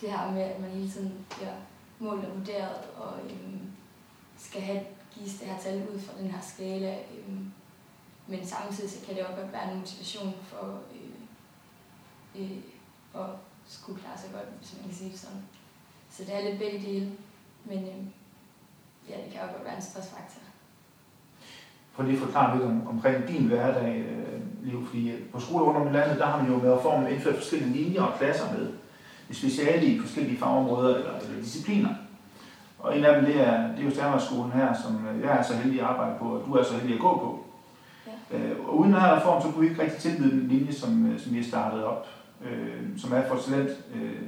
[0.00, 1.54] det her med, at man hele tiden bliver
[1.98, 3.60] målt og vurderet, og øhm,
[4.38, 4.80] skal have
[5.14, 6.98] gives det her tal ud fra den her skala.
[6.98, 7.52] Øhm,
[8.26, 12.58] men samtidig så kan det også godt være en motivation for øh, øh,
[13.14, 13.30] at
[13.66, 15.42] skulle klare sig godt, hvis man kan sige det sådan.
[16.10, 17.12] Så det er lidt begge dele,
[17.64, 18.04] men øh,
[19.08, 20.40] ja, det kan også godt være en stressfaktor.
[21.94, 25.64] Prøv lige at forklare lidt om, omkring din hverdag, øh, Liv, fordi øh, på skoler
[25.64, 28.52] rundt om i landet, der har man jo med reformen indført forskellige linjer og klasser
[28.52, 28.68] med
[29.28, 31.94] i speciale i forskellige fagområder eller, eller discipliner.
[32.78, 35.42] Og en af dem, det er, det er jo Stjernerskolen her, som øh, jeg er
[35.42, 37.44] så heldig at arbejde på, og du er så heldig at gå på.
[38.32, 38.38] Ja.
[38.38, 41.18] Øh, og uden den her reform, så kunne vi ikke rigtig tilbyde den linje, som,
[41.18, 42.06] som vi har startet op,
[42.44, 44.22] øh, som er for talent, øh,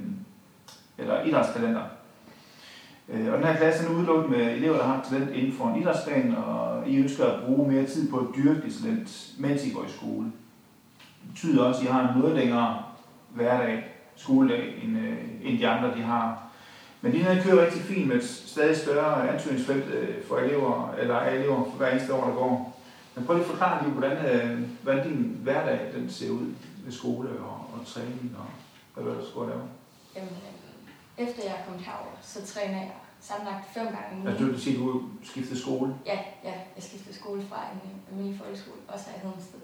[0.97, 1.83] eller idrætstalenter.
[3.13, 5.81] Øh, og den her klasse er udelukket med elever, der har talent inden for en
[5.81, 9.69] idrætsplan, og I ønsker at bruge mere tid på at dyrke det talent, mens I
[9.69, 10.25] går i skole.
[11.21, 12.83] Det betyder også, at I har en noget længere
[13.29, 13.83] hverdag,
[14.15, 16.43] skoledag, end, øh, end de andre de har.
[17.01, 21.21] Men det her kører rigtig fint med et stadig større ansøgningsfelt øh, for elever, eller
[21.21, 22.81] elever for hver eneste år, der går.
[23.15, 26.45] Men prøv lige at forklare lige, hvordan, øh, hvordan din hverdag den ser ud
[26.85, 28.45] med skole og, og træning og
[28.93, 29.61] hvad du ellers går lave.
[30.15, 30.68] Jamen, øh,
[31.19, 34.27] efter jeg er kommet herover, så træner jeg sammenlagt fem gange om ugen.
[34.27, 35.95] Altså, du vil sige, at du har skiftet skole?
[36.05, 39.59] Ja, ja, jeg skiftede skole fra en øh, almindelig folkeskole, også her i Hedensted,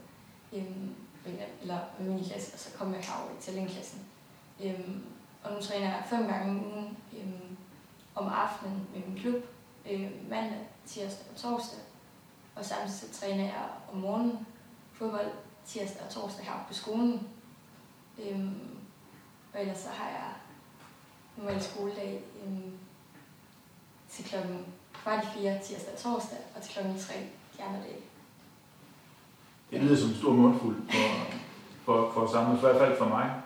[0.53, 0.95] øhm,
[1.61, 4.01] eller almindelig klasse, og så kom jeg herover i talentklassen.
[4.63, 5.03] Øhm,
[5.43, 7.57] og nu træner jeg fem gange om ugen øhm,
[8.15, 9.43] om aftenen med min klub,
[9.91, 11.79] øhm, mandag, tirsdag og torsdag.
[12.55, 14.47] Og samtidig så træner jeg om morgenen
[14.93, 15.31] fodbold
[15.65, 17.27] tirsdag og torsdag her på skolen.
[18.19, 18.77] Øhm,
[19.53, 20.34] og ellers så har jeg
[21.37, 22.71] normal skoledag øhm,
[24.09, 27.13] til klokken kvart i fire tirsdag og torsdag, og til klokken tre
[27.57, 28.01] de andre dage.
[29.71, 31.31] Det lyder som en stor mundfuld for,
[31.85, 33.41] for, for samme, i hvert fald for mig.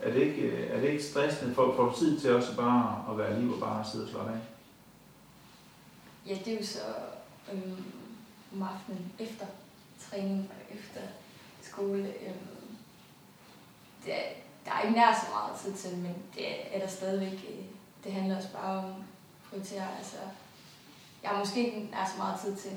[0.00, 1.54] Er det ikke, er det ikke stressende?
[1.54, 4.32] for får du tid til også bare at være liv og bare sidde og slappe
[4.32, 4.38] af?
[6.26, 6.78] Ja, det er jo så
[7.52, 7.84] øhm,
[8.52, 9.46] om aftenen efter
[10.10, 11.00] træning og efter
[11.62, 12.14] skole.
[12.26, 12.76] Øhm,
[14.04, 14.32] det er,
[14.64, 17.32] der er ikke nær så meget tid til, men det er der stadigvæk.
[17.32, 17.64] Øh,
[18.04, 18.92] det handler også bare om at
[19.48, 19.86] prioritere.
[19.98, 20.16] Altså,
[21.22, 22.72] jeg har måske ikke nær så meget tid til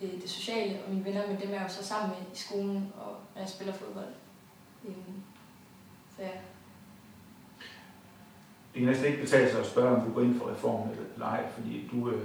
[0.00, 2.38] øh, det sociale og mine venner, men dem er jeg jo så sammen med i
[2.38, 4.12] skolen og når jeg spiller fodbold.
[4.84, 5.22] Øhm,
[6.16, 6.30] så ja.
[8.74, 11.26] Det kan næsten ikke betale sig at spørge, om du går ind for reform eller
[11.26, 12.22] ej, fordi du, øh,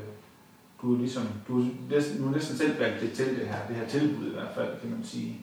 [0.81, 3.67] du er ligesom, du er næsten, du er næsten selv valgt det til det her,
[3.67, 5.37] det her tilbud i hvert fald, kan man sige.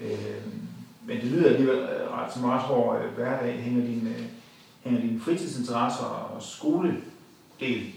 [0.00, 0.46] Øh,
[1.06, 1.78] men det lyder alligevel
[2.12, 4.24] øh, som også, hvor øh, hverdag hænger din, øh,
[4.80, 7.02] hænger dine fritidsinteresser og skoledel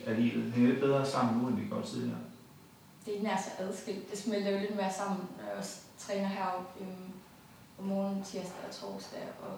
[0.05, 2.17] af livet hænger lidt bedre sammen nu, end det gjorde tidligere.
[3.05, 4.11] det er ikke nær så adskilt.
[4.11, 7.11] Det smelter jo lidt mere sammen, når jeg også træner heroppe øhm,
[7.79, 9.57] om morgenen, tirsdag og torsdag, og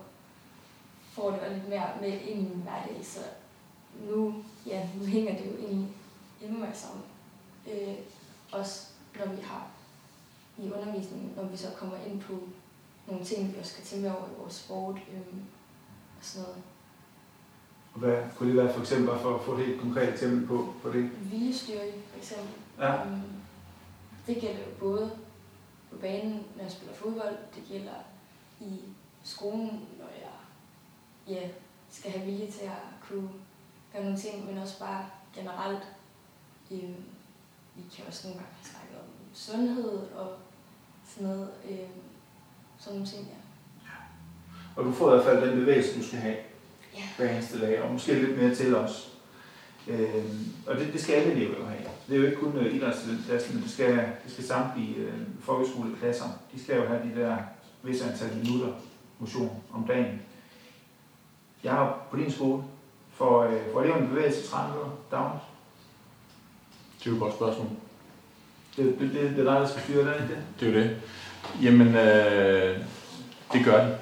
[1.12, 3.00] får det lidt mere med ind i min hverdag.
[3.04, 3.20] Så
[4.10, 5.90] nu, ja, nu hænger det jo egentlig
[6.42, 7.04] endnu mere sammen.
[7.72, 7.96] Øh,
[8.52, 8.88] også
[9.20, 9.68] når vi har
[10.58, 12.34] i undervisningen, når vi så kommer ind på
[13.08, 15.42] nogle ting, vi også skal tænke over i vores sport øhm,
[16.20, 16.64] og sådan noget.
[17.94, 20.48] Og hvad kunne det være for eksempel, bare for at få et helt konkret eksempel
[20.48, 21.32] på, på det?
[21.32, 22.54] Viljestyrke for eksempel.
[22.80, 23.06] Ja.
[23.06, 23.22] Øhm,
[24.28, 25.12] det gælder jo både
[25.92, 27.96] på banen, når jeg spiller fodbold, det gælder
[28.60, 28.80] i
[29.24, 30.36] skolen, når jeg
[31.28, 31.50] ja,
[31.90, 33.30] skal have vilje til at kunne
[33.94, 35.84] gøre nogle ting, men også bare generelt.
[36.72, 37.04] Øhm,
[37.76, 40.34] vi kan også nogle gange snakke om sundhed og
[41.06, 41.50] sådan noget.
[41.70, 42.05] Øhm,
[42.86, 43.92] sådan nogle ting, ja.
[44.76, 46.36] Og du får i hvert fald den bevægelse, du skal have
[46.96, 47.02] Ja.
[47.18, 49.12] hver eneste dag, og måske lidt mere til os.
[49.88, 50.26] Øh,
[50.68, 51.82] og det, det skal alle elever jo have.
[52.08, 56.26] Det er jo ikke kun øh, idrætsklassen, det skal, det skal samtlige øh, folkeskoleklasser.
[56.54, 57.38] De skal jo have de der
[57.84, 58.74] vis antal minutter
[59.20, 60.22] motion om dagen.
[61.64, 62.64] Jeg har på din skole
[63.14, 65.44] for, øh, for eleverne bevægelse 30 minutter dagligt.
[67.00, 67.68] Det er jo et godt spørgsmål.
[68.78, 70.42] Det, det, det, det er dig, der skal styre det, ikke det?
[70.60, 71.02] Det er jo det.
[71.64, 72.78] Jamen, øh,
[73.54, 73.98] det gør de.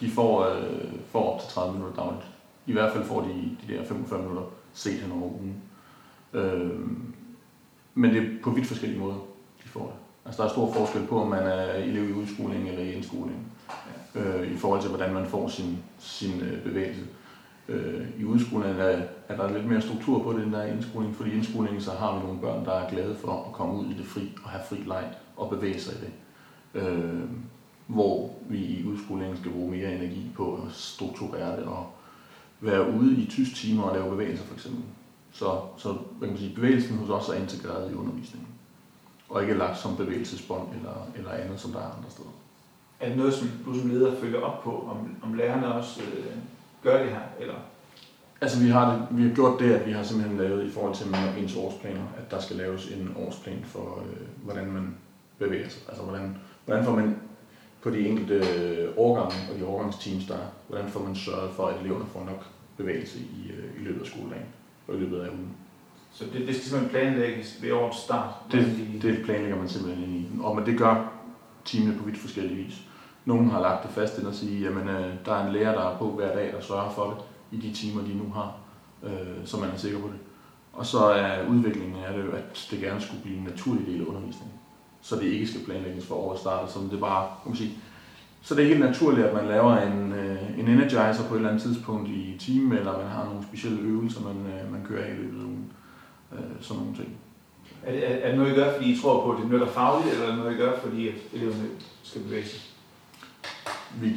[0.00, 2.26] De får, øh, får op til 30 minutter dagligt.
[2.66, 5.62] I hvert fald får de de der 45 minutter set hen over ugen.
[6.32, 6.80] Øh,
[7.94, 9.14] men det er på vidt forskellige måder,
[9.62, 9.94] de får det.
[10.26, 13.52] Altså, der er stor forskel på, om man er elev i udskoling eller i indskoling.
[14.14, 17.02] Øh, I forhold til, hvordan man får sin, sin øh, bevægelse.
[17.68, 20.72] Øh, I udskolingen er, er der lidt mere struktur på det, end der er i
[20.72, 21.16] indskoling.
[21.16, 23.86] Fordi i indskolingen, så har vi nogle børn, der er glade for at komme ud
[23.86, 25.04] i det fri og have fri leg
[25.36, 26.12] og bevæge sig i det.
[26.74, 27.20] Øh,
[27.86, 31.92] hvor vi i udskolingen skal bruge mere energi på at strukturere det og
[32.60, 34.84] være ude i tysk timer og lave bevægelser for eksempel.
[35.32, 38.48] Så, så hvad kan man sige, bevægelsen hos os er integreret i undervisningen.
[39.28, 42.28] Og ikke lagt som bevægelsesbånd eller, eller andet, som der er andre steder.
[43.00, 46.36] Er det noget, som du som leder følger op på, om, om lærerne også øh,
[46.82, 47.20] gør det her?
[47.40, 47.54] Eller?
[48.40, 50.94] Altså vi har, det, vi har gjort det, at vi har simpelthen lavet i forhold
[50.94, 51.06] til
[51.38, 54.96] ens årsplaner, at der skal laves en årsplan for, øh, hvordan man
[55.38, 55.82] bevæger sig.
[55.88, 56.36] Altså hvordan,
[56.70, 57.16] hvordan får man
[57.82, 61.66] på de enkelte øh, årgange og de årgangsteams, der er, hvordan får man sørget for,
[61.66, 62.46] at eleverne får nok
[62.76, 64.46] bevægelse i, øh, i løbet af skoledagen
[64.88, 65.56] og i løbet af ugen.
[66.12, 68.34] Så det, det skal simpelthen planlægges ved årets start?
[68.52, 70.26] Det, det planlægger man simpelthen ind i.
[70.42, 71.12] Og men det gør
[71.64, 72.82] teamene på vidt forskellige vis.
[73.24, 74.74] Nogle har lagt det fast ind og sige, at
[75.26, 77.24] der er en lærer, der er på hver dag, der sørger for det
[77.58, 78.56] i de timer, de nu har,
[79.02, 80.18] øh, så man er sikker på det.
[80.72, 84.04] Og så er udviklingen af det, at det gerne skulle blive en naturlig del af
[84.04, 84.59] undervisningen.
[85.02, 87.78] Så det ikke skal planlægges for årets start, så det bare, kan man sige,
[88.42, 91.50] så det er helt naturligt, at man laver en, øh, en energizer på et eller
[91.50, 95.10] andet tidspunkt i timen, eller man har nogle specielle øvelser, man, øh, man kører af
[95.10, 95.72] i løbet af ugen.
[96.32, 97.08] Øh, sådan nogle ting.
[97.82, 99.66] Er det, er, er det noget, I gør, fordi I tror på, at det nytter
[99.66, 101.68] fagligt, eller er det noget, I gør, fordi at eleverne
[102.02, 102.60] skal bevæge sig?
[104.00, 104.08] Vi,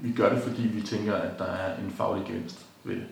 [0.00, 3.06] vi gør det, fordi vi tænker, at der er en faglig gevinst ved det.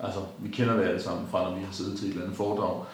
[0.00, 2.36] Altså, vi kender det alle sammen fra, når vi har siddet til et eller andet
[2.36, 2.84] foredrag.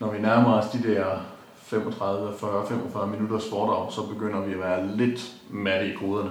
[0.00, 1.20] Når vi nærmer os de der
[1.66, 6.30] 35, 40, 45 minutters foredrag, så begynder vi at være lidt matte i koderne.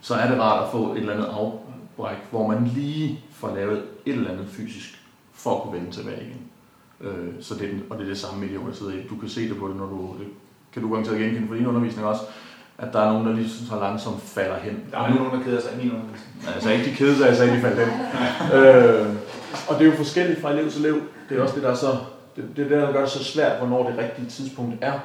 [0.00, 3.82] Så er det rart at få et eller andet afbræk, hvor man lige får lavet
[4.06, 5.02] et eller andet fysisk,
[5.34, 6.40] for at kunne vende tilbage igen.
[7.00, 9.06] Øh, så det er, den, og det er det samme million, der sidder i.
[9.10, 10.14] Du kan se det på det, når du...
[10.18, 10.26] Det
[10.72, 12.22] kan du garanteret genkende fra din undervisning også,
[12.78, 14.84] at der er nogen, der lige så langsomt falder hen.
[14.90, 16.54] Der er nogen, der keder sig i min undervisning.
[16.54, 17.88] Altså ikke de kede sig, jeg sagde, de faldt hen.
[18.58, 19.06] øh,
[19.68, 21.00] og det er jo forskelligt fra elev til elev.
[21.28, 21.98] Det er også det, der er så,
[22.36, 25.00] det, det er der gør det så svært, hvornår det rigtige tidspunkt er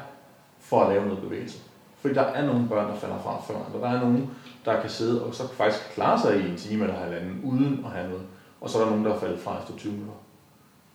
[0.60, 1.60] for at lave noget bevægelse.
[2.02, 4.30] Fordi der er nogle børn, der falder fra før, og der er nogen,
[4.66, 7.92] der kan sidde og så faktisk klare sig i en time eller halvanden, uden at
[7.92, 8.24] have noget.
[8.62, 10.16] Og så er der nogen, der er faldet fra efter 20 minutter.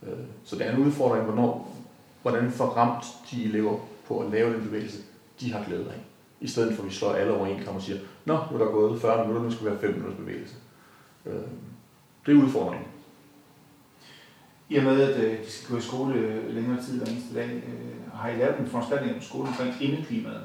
[0.03, 1.77] Øh, så det er en udfordring, hvornår,
[2.23, 3.79] hvordan får ramt de elever
[4.09, 4.99] på at lave den bevægelse,
[5.41, 6.01] de har glæde af.
[6.41, 8.65] I stedet for at vi slår alle over en kamp og siger, Nå, nu er
[8.65, 10.55] der gået 40 minutter, nu skal vi have 5 minutters bevægelse.
[11.27, 11.35] Øh,
[12.27, 12.89] det er udfordringen.
[14.69, 17.35] I og med, at øh, de skal gå i skole øh, længere tid hver eneste
[17.35, 20.45] dag, øh, har I lavet en foranstaltning på skolen omkring indeklimaet?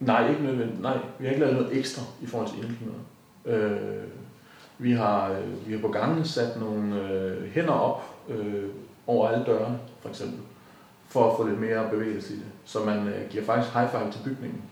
[0.00, 0.82] Nej, ikke nødvendigt.
[0.82, 3.02] Nej, vi har ikke lavet noget ekstra i forhold til indeklimaet.
[3.44, 4.08] Øh,
[4.78, 8.68] vi har, øh, vi har på gangen sat nogle øh, hænder op øh,
[9.06, 10.38] over alle dørene, for eksempel,
[11.08, 12.46] for at få lidt mere bevægelse i det.
[12.64, 14.62] Så man øh, giver faktisk high five til bygningen,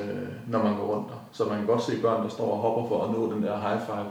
[0.00, 1.26] øh, når man går rundt der.
[1.32, 3.60] Så man kan godt se børn, der står og hopper for at nå den der
[3.60, 4.10] high five,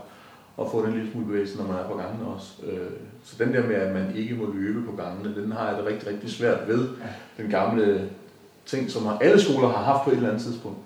[0.56, 2.66] og få den lille smule bevægelse, når man er på gangene også.
[2.66, 2.90] Øh,
[3.24, 5.86] så den der med, at man ikke må løbe på gangene, den har jeg det
[5.86, 6.88] rigtig, rigtig svært ved.
[7.36, 8.10] Den gamle
[8.66, 10.78] ting, som alle skoler har haft på et eller andet tidspunkt.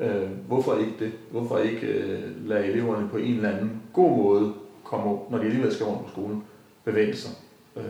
[0.00, 1.12] Øh, hvorfor ikke det?
[1.30, 4.52] Hvorfor ikke øh, lade eleverne på en eller anden god måde
[4.84, 6.42] komme, når de alligevel skal rundt på skolen,
[6.84, 7.30] bevæge sig?
[7.76, 7.82] Øh,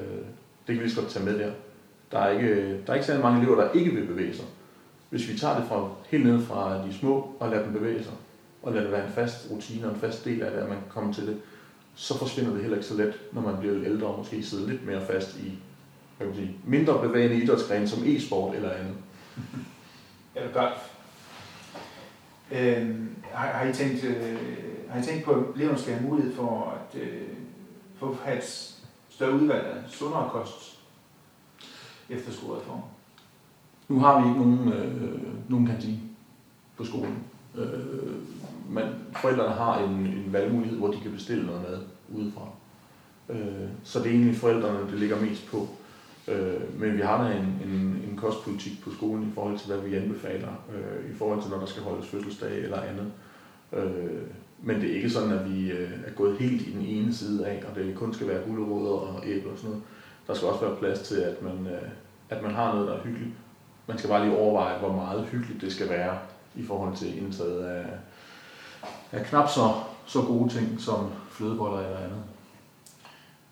[0.67, 1.51] det kan vi lige så godt tage med der.
[2.13, 4.45] Der er, ikke, der er ikke særlig mange elever, der ikke vil bevæge sig.
[5.11, 8.13] Hvis vi tager det fra, helt ned fra de små og lader dem bevæge sig,
[8.63, 10.79] og lader det være en fast rutine og en fast del af det, at man
[10.79, 11.41] kan komme til det,
[11.95, 14.87] så forsvinder det heller ikke så let, når man bliver ældre og måske sidder lidt
[14.87, 15.59] mere fast i
[16.21, 18.95] hvad kan man sige, mindre bevægende idrætsgrene som e-sport eller andet.
[20.37, 20.91] Eller golf?
[22.53, 22.97] Øh,
[23.33, 24.39] har, har, I tænkt, øh,
[24.89, 27.29] har I tænkt på, at eleverne skal have mulighed for at øh,
[27.97, 28.75] for at have et
[29.09, 30.79] større udvalg af sundere kost
[32.09, 32.85] efter skolereformen?
[33.89, 36.01] Nu har vi ikke nogen, øh, nogen kantine
[36.77, 37.19] på skolen.
[37.55, 38.15] Øh,
[38.71, 38.85] men
[39.17, 42.49] forældrene har en, en valgmulighed, hvor de kan bestille noget mad udefra.
[43.29, 45.69] Øh, så det er egentlig forældrene, det ligger mest på.
[46.29, 49.89] Øh, men vi har da en, en, en kostpolitik på skolen i forhold til, hvad
[49.89, 53.13] vi anbefaler, øh, i forhold til, når der skal holdes fødselsdag eller andet.
[53.73, 54.23] Øh,
[54.63, 57.47] men det er ikke sådan, at vi øh, er gået helt i den ene side
[57.47, 59.85] af, og det kun skal være gulerødder og æbler og sådan noget.
[60.27, 61.89] Der skal også være plads til, at man, øh,
[62.31, 63.35] at man har noget, der er hyggeligt.
[63.87, 66.19] Man skal bare lige overveje, hvor meget hyggeligt det skal være
[66.57, 67.87] i forhold til indtaget af,
[69.13, 69.75] af knap så,
[70.07, 72.23] så gode ting som flødeboller eller andet.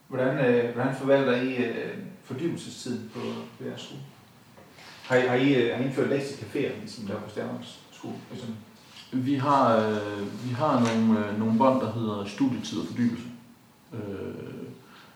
[0.08, 3.20] Hvordan, øh, hvordan forvalter I øh, fordybelsestiden på,
[3.58, 4.00] på jeres skole?
[5.04, 8.14] Har I, har I, øh, har I indført lektiecaféer, ligesom der på Stjernos skole?
[8.30, 8.54] Ligesom?
[9.12, 13.26] Vi har, øh, vi har nogle, øh, nogle bånd, der hedder studietid og fordybelse,
[13.92, 13.98] øh,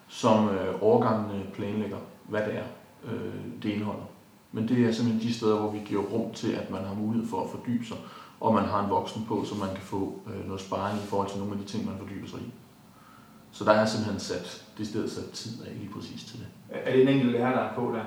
[0.09, 2.65] som øh, overgangene planlægger, hvad det er,
[3.13, 4.05] øh, det indeholder.
[4.53, 7.29] Men det er simpelthen de steder, hvor vi giver rum til, at man har mulighed
[7.29, 7.97] for at fordybe sig,
[8.43, 11.29] og man har en voksen på, så man kan få øh, noget sparring i forhold
[11.31, 12.53] til nogle af de ting, man fordyber sig i.
[13.53, 16.47] Så der er simpelthen sat, det stedet sat tid af lige præcis til det.
[16.71, 18.05] Er det en enkelt lærer, der er på der?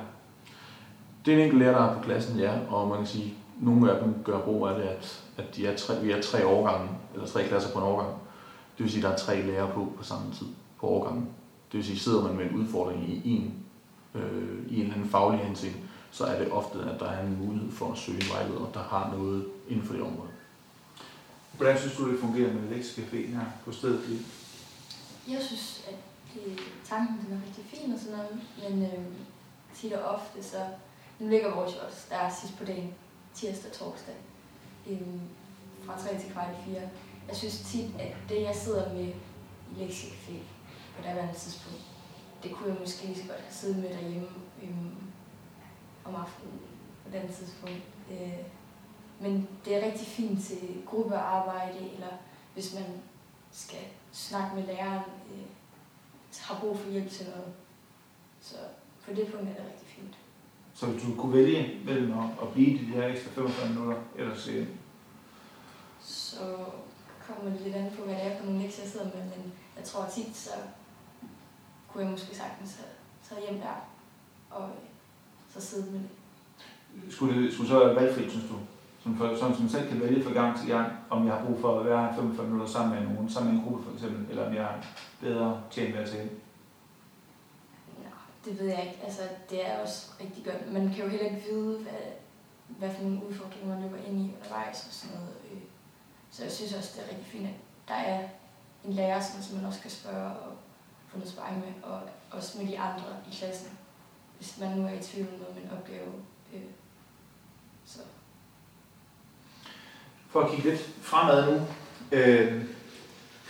[1.26, 3.64] Det er en enkelt lærer, der er på klassen, ja, og man kan sige, at
[3.66, 6.48] nogle af dem gør brug af det, at, at de er tre, vi er tre
[6.48, 8.10] årgange, eller tre klasser på en årgang.
[8.78, 10.48] Det vil sige, at der er tre lærere på på samme tid
[10.80, 11.30] på årgangen.
[11.72, 13.54] Det vil sige, sidder man med en udfordring i en,
[14.16, 15.76] øh, i en eller anden faglig hensigt,
[16.16, 18.84] så er det ofte, at der er en mulighed for at søge en vejleder, der
[18.84, 20.30] har noget inden for det område.
[21.52, 24.26] Hvordan synes du, det fungerer med lektiecaféen her på stedet?
[25.28, 25.96] Jeg synes, at
[26.34, 29.06] det, tanken den er rigtig fin og sådan noget, men øh,
[29.76, 30.58] tit og ofte, så
[31.20, 32.94] den ligger vores jo også, der er sidst på dagen,
[33.34, 34.16] tirsdag og torsdag,
[34.90, 35.02] øh,
[35.86, 36.82] fra 3 til kvart i 4.
[37.28, 39.08] Jeg synes tit, at det jeg sidder med
[39.72, 40.34] i lektiecafé
[40.98, 41.82] på daværende tidspunkt,
[42.44, 44.28] det kunne jeg måske lige så godt have siddet med derhjemme
[44.64, 45.05] øh,
[46.06, 46.60] om aftenen
[47.04, 47.84] på den tidspunkt.
[48.12, 48.46] Øh,
[49.20, 52.12] men det er rigtig fint til gruppearbejde, eller
[52.54, 52.86] hvis man
[53.52, 53.80] skal
[54.12, 55.46] snakke med læreren, øh,
[56.40, 57.54] har brug for hjælp til noget.
[58.42, 58.56] Så
[59.06, 60.18] på det punkt er det rigtig fint.
[60.74, 64.36] Så hvis du kunne vælge mellem at, at blive de her ekstra 45 minutter, eller
[64.36, 64.68] se
[66.02, 66.66] Så
[67.28, 69.54] kommer det lidt an på, hvad det er for nogle lektier, jeg sidder med, men
[69.78, 70.52] jeg tror tit, så
[71.88, 72.90] kunne jeg måske sagtens have
[73.30, 73.90] taget hjem der,
[74.50, 74.95] og øh,
[75.56, 76.10] så sidde med det.
[77.14, 78.56] Skulle skulle så være valgfrit, synes du?
[79.04, 81.46] Som for, sådan som man selv kan vælge fra gang til gang, om jeg har
[81.46, 84.30] brug for at være 45 minutter sammen med nogen, sammen med en gruppe for eksempel,
[84.30, 84.82] eller om jeg er
[85.22, 86.30] bedre tjent ved at tage
[88.04, 88.12] Ja,
[88.46, 89.00] det ved jeg ikke.
[89.04, 90.74] Altså, det er også rigtig godt.
[90.74, 92.04] Man kan jo heller ikke vide, hvad,
[92.68, 95.36] hvad for nogle udfordringer man løber ind i undervejs og sådan noget.
[95.52, 95.62] øh.
[96.32, 97.56] Så jeg synes også, det er rigtig fint, at
[97.88, 98.28] der er
[98.86, 100.54] en lærer, som som man også kan spørge og
[101.08, 102.00] få noget sparring med, og
[102.32, 103.78] også med de andre i klassen,
[104.46, 106.12] hvis man nu er i tvivl om noget med en opgave.
[106.54, 106.62] øh.
[107.86, 108.00] Så
[110.30, 111.68] For at kigge lidt fremad nu,
[112.12, 112.64] øh,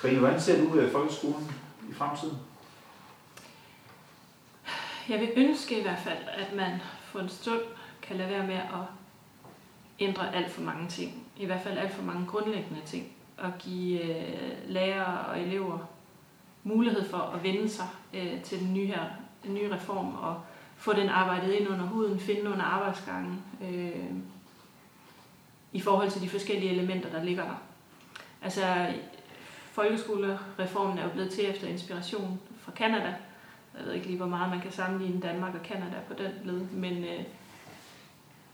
[0.02, 1.52] Karine, hvordan ser du øh, folkeskolen
[1.90, 2.38] i fremtiden?
[5.10, 7.62] Jeg vil ønske i hvert fald, at man for en stund
[8.02, 8.86] kan lade være med at
[10.00, 11.28] ændre alt for mange ting.
[11.38, 13.12] I hvert fald alt for mange grundlæggende ting.
[13.38, 15.80] Og give øh, lærere og elever
[16.64, 19.04] mulighed for at vende sig øh, til den nye, her,
[19.44, 20.42] den nye reform og
[20.86, 24.12] få den arbejdet ind under huden, finde nogle arbejdsgange øh,
[25.74, 27.62] i forhold til de forskellige elementer, der ligger der.
[28.42, 28.94] Altså,
[29.72, 33.16] folkeskolereformen er jo blevet til efter inspiration fra Kanada,
[33.78, 36.62] jeg ved ikke lige, hvor meget man kan sammenligne Danmark og Kanada på den led,
[36.62, 37.24] men øh,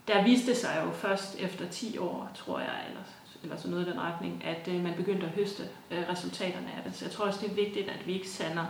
[0.08, 3.02] der viste sig jo først efter 10 år, tror jeg, eller,
[3.42, 6.82] eller sådan noget i den retning, at øh, man begyndte at høste øh, resultaterne af
[6.84, 6.94] det.
[6.94, 8.66] Så jeg tror også, det er vigtigt, at vi ikke sander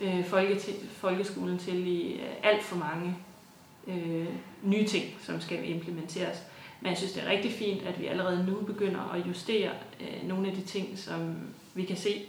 [0.00, 0.60] øh, folke
[0.92, 3.16] folkeskolen til i øh, alt for mange
[3.86, 4.28] øh,
[4.62, 6.42] nye ting, som skal implementeres.
[6.80, 9.70] Men jeg synes, det er rigtig fint, at vi allerede nu begynder at justere
[10.00, 11.36] øh, nogle af de ting, som
[11.74, 12.22] vi kan se,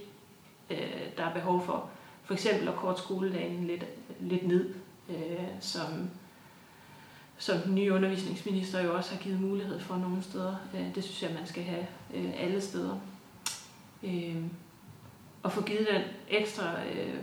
[0.70, 0.78] øh,
[1.18, 1.90] der er behov for
[2.32, 3.86] for eksempel at kort skoledagen lidt,
[4.20, 4.74] lidt ned,
[5.10, 6.10] øh, som,
[7.38, 10.56] som den nye undervisningsminister jo også har givet mulighed for nogle steder.
[10.76, 13.00] Øh, det synes jeg, man skal have øh, alle steder.
[14.04, 14.36] Øh,
[15.44, 17.16] og få givet den ekstra øh,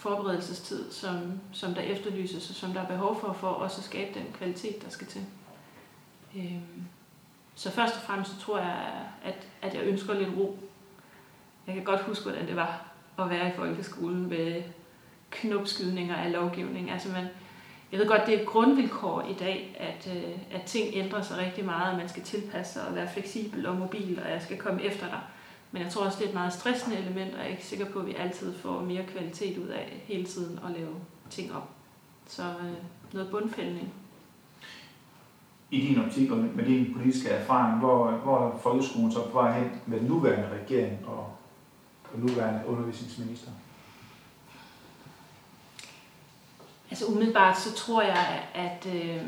[0.00, 4.18] forberedelsestid, som, som der efterlyses, og som der er behov for, for også at skabe
[4.18, 5.24] den kvalitet, der skal til.
[6.36, 6.84] Øhm,
[7.54, 10.58] så først og fremmest så tror jeg, at, at jeg ønsker lidt ro.
[11.66, 12.86] Jeg kan godt huske, hvordan det var
[13.18, 14.62] at være i folkeskolen med
[15.30, 16.90] knopskydninger af lovgivning.
[16.90, 17.26] Altså man,
[17.92, 21.38] jeg ved godt, det er et grundvilkår i dag, at, øh, at ting ændrer sig
[21.38, 24.58] rigtig meget, og man skal tilpasse sig og være fleksibel og mobil, og jeg skal
[24.58, 25.20] komme efter dig.
[25.72, 27.86] Men jeg tror også, det er et meget stressende element, og jeg er ikke sikker
[27.86, 30.94] på, at vi altid får mere kvalitet ud af hele tiden at lave
[31.30, 31.68] ting op.
[32.26, 32.72] Så øh,
[33.12, 33.92] noget bundfældning.
[35.70, 39.58] I din optik og med din politiske erfaring, hvor, hvor er folkeskolen så på vej
[39.58, 41.32] hen med den nuværende regering og
[42.12, 43.50] og nuværende undervisningsminister?
[46.90, 49.26] Altså umiddelbart så tror jeg, at, øh,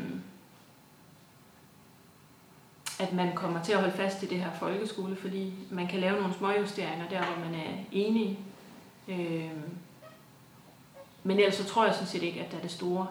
[3.03, 6.19] at man kommer til at holde fast i det her folkeskole, fordi man kan lave
[6.19, 8.39] nogle småjusteringer der, hvor man er enige.
[9.07, 9.51] Øh,
[11.23, 13.07] men ellers så tror jeg sådan set ikke, at der er det store,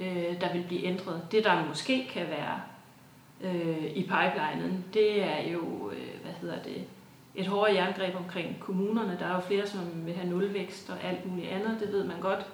[0.00, 1.22] øh, der vil blive ændret.
[1.32, 2.60] Det, der måske kan være
[3.40, 6.84] øh, i pipelinen, det er jo, øh, hvad hedder det,
[7.34, 9.16] et hårdere jerngreb omkring kommunerne.
[9.20, 12.20] Der er jo flere, som vil have nulvækst og alt muligt andet, det ved man
[12.20, 12.46] godt.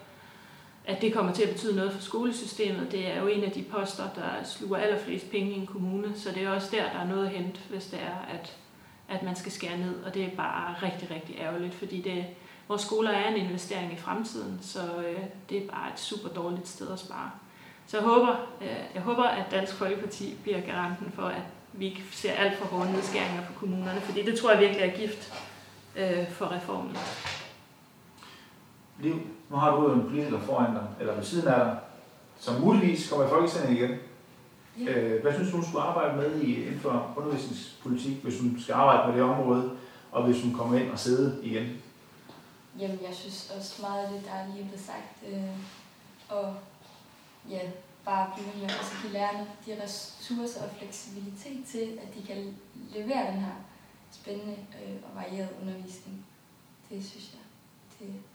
[0.85, 3.63] At det kommer til at betyde noget for skolesystemet, det er jo en af de
[3.63, 7.07] poster, der sluger allerflest penge i en kommune, så det er også der, der er
[7.07, 8.57] noget at hente, hvis det er, at,
[9.09, 12.25] at man skal skære ned, og det er bare rigtig, rigtig ærgerligt, fordi det,
[12.69, 16.69] vores skoler er en investering i fremtiden, så øh, det er bare et super dårligt
[16.69, 17.31] sted at spare.
[17.87, 22.03] Så jeg håber, øh, jeg håber, at Dansk Folkeparti bliver garanten for, at vi ikke
[22.13, 25.33] ser alt for hårde nedskæringer på kommunerne, fordi det tror jeg virkelig er gift
[25.97, 26.97] øh, for reformen.
[28.99, 29.21] Liv,
[29.51, 31.79] nu har du jo en politiker foran dig, eller ved siden af dig,
[32.39, 33.99] som muligvis kommer i Folketinget igen.
[34.81, 34.93] Ja.
[34.93, 38.73] Øh, hvad synes du, du skulle arbejde med i, inden for undervisningspolitik, hvis hun skal
[38.73, 39.71] arbejde på det område,
[40.13, 41.67] og hvis hun kommer ind og sidde igen?
[42.79, 45.33] Jamen, jeg synes også meget af det, der er lige blevet sagt.
[45.33, 45.59] Øh,
[46.29, 46.55] og
[47.51, 47.61] ja,
[48.05, 52.57] bare blive med at give lærerne de ressourcer og fleksibilitet til, at de kan
[52.95, 53.57] levere den her
[54.13, 56.27] spændende øh, og varieret undervisning.
[56.91, 57.41] Det synes jeg,
[57.99, 58.30] det er.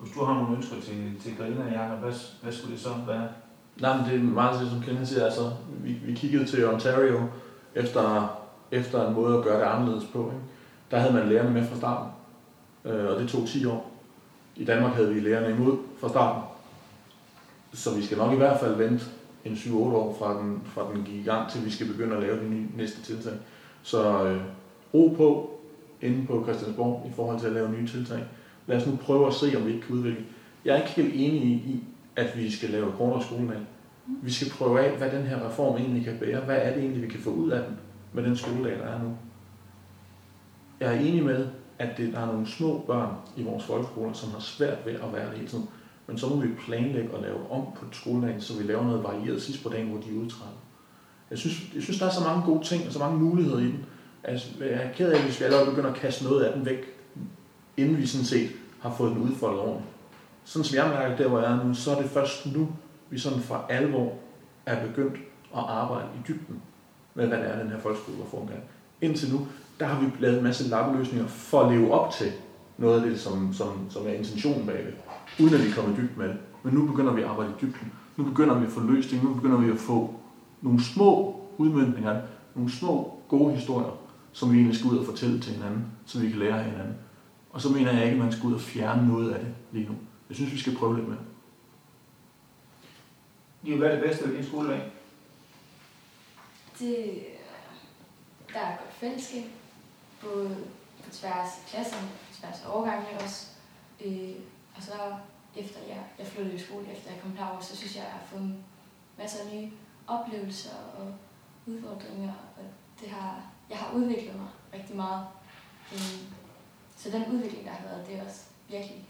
[0.00, 3.28] Hvis du har nogle ønsker til, til Grilla, Jacob, hvad, hvad skulle det så være?
[3.80, 5.24] Nej, men det er meget det, som Kenneth siger.
[5.24, 5.50] Altså,
[5.82, 7.22] vi, vi kiggede til Ontario
[7.74, 8.36] efter,
[8.70, 10.26] efter en måde at gøre det anderledes på.
[10.26, 10.42] Ikke?
[10.90, 12.10] Der havde man lærerne med fra starten,
[12.84, 13.90] øh, og det tog 10 år.
[14.56, 16.42] I Danmark havde vi lærerne imod fra starten.
[17.72, 19.04] Så vi skal nok i hvert fald vente
[19.44, 22.22] en 7-8 år fra den, fra den gik i gang, til vi skal begynde at
[22.22, 23.32] lave de nye, næste tiltag.
[23.82, 24.40] Så øh,
[24.94, 25.50] ro på
[26.00, 28.24] inde på Christiansborg i forhold til at lave nye tiltag.
[28.70, 30.24] Lad os nu prøve at se, om vi ikke kan udvikle.
[30.64, 31.84] Jeg er ikke helt enig i,
[32.16, 33.60] at vi skal lave kortere skoledag.
[34.22, 36.40] Vi skal prøve af, hvad den her reform egentlig kan bære.
[36.40, 37.76] Hvad er det egentlig, vi kan få ud af den
[38.12, 39.16] med den skoledag, der er nu?
[40.80, 41.46] Jeg er enig med,
[41.78, 45.12] at det, der er nogle små børn i vores folkeskoler, som har svært ved at
[45.12, 45.68] være det hele tiden.
[46.06, 49.42] Men så må vi planlægge og lave om på skoledagen, så vi laver noget varieret
[49.42, 50.56] sidst på dagen, hvor de er udtrædet.
[51.30, 53.64] Jeg synes, jeg synes, der er så mange gode ting og så mange muligheder i
[53.64, 53.84] den.
[54.24, 56.99] Altså, jeg er ked af, hvis vi allerede begynder at kaste noget af den væk,
[57.80, 58.50] inden vi sådan set
[58.80, 59.90] har fået den udfoldet ordentligt.
[60.44, 62.68] Sådan som jeg mærker der, hvor jeg er nu, så er det først nu,
[63.10, 64.12] vi sådan for alvor
[64.66, 65.16] er begyndt
[65.56, 66.62] at arbejde i dybden
[67.14, 68.60] med, hvad det er, den her folkeskolereform er.
[69.06, 69.46] Indtil nu,
[69.80, 72.32] der har vi lavet en masse lappeløsninger for at leve op til
[72.78, 74.94] noget af det, som, som, som er intentionen bag det,
[75.44, 76.36] uden at vi kommer dybt med det.
[76.62, 77.92] Men nu begynder vi at arbejde i dybden.
[78.16, 80.14] Nu begynder vi at få løsninger, nu begynder vi at få
[80.62, 82.20] nogle små udmyndninger,
[82.54, 83.98] nogle små gode historier,
[84.32, 86.94] som vi egentlig skal ud og fortælle til hinanden, så vi kan lære af hinanden.
[87.52, 89.88] Og så mener jeg ikke, at man skal ud og fjerne noget af det lige
[89.88, 89.94] nu.
[90.28, 91.24] Jeg synes, vi skal prøve lidt mere.
[93.62, 94.90] Liv, hvad er det bedste ved din skoledag?
[96.78, 97.20] Det,
[98.52, 99.44] der er godt fællesskab,
[100.22, 100.56] både
[101.04, 103.46] på tværs af klasserne, på tværs af årgangene også.
[104.04, 104.34] Øh,
[104.76, 104.92] og så
[105.56, 108.18] efter jeg, jeg flyttede i skole, efter jeg kom herover, så synes jeg, at jeg
[108.18, 108.54] har fået
[109.18, 109.70] masser af nye
[110.06, 111.14] oplevelser og
[111.66, 112.64] udfordringer, og
[113.00, 115.26] det har, jeg har udviklet mig rigtig meget.
[115.92, 116.39] Øh,
[117.00, 119.04] så den udvikling, der har været, det er også virkelig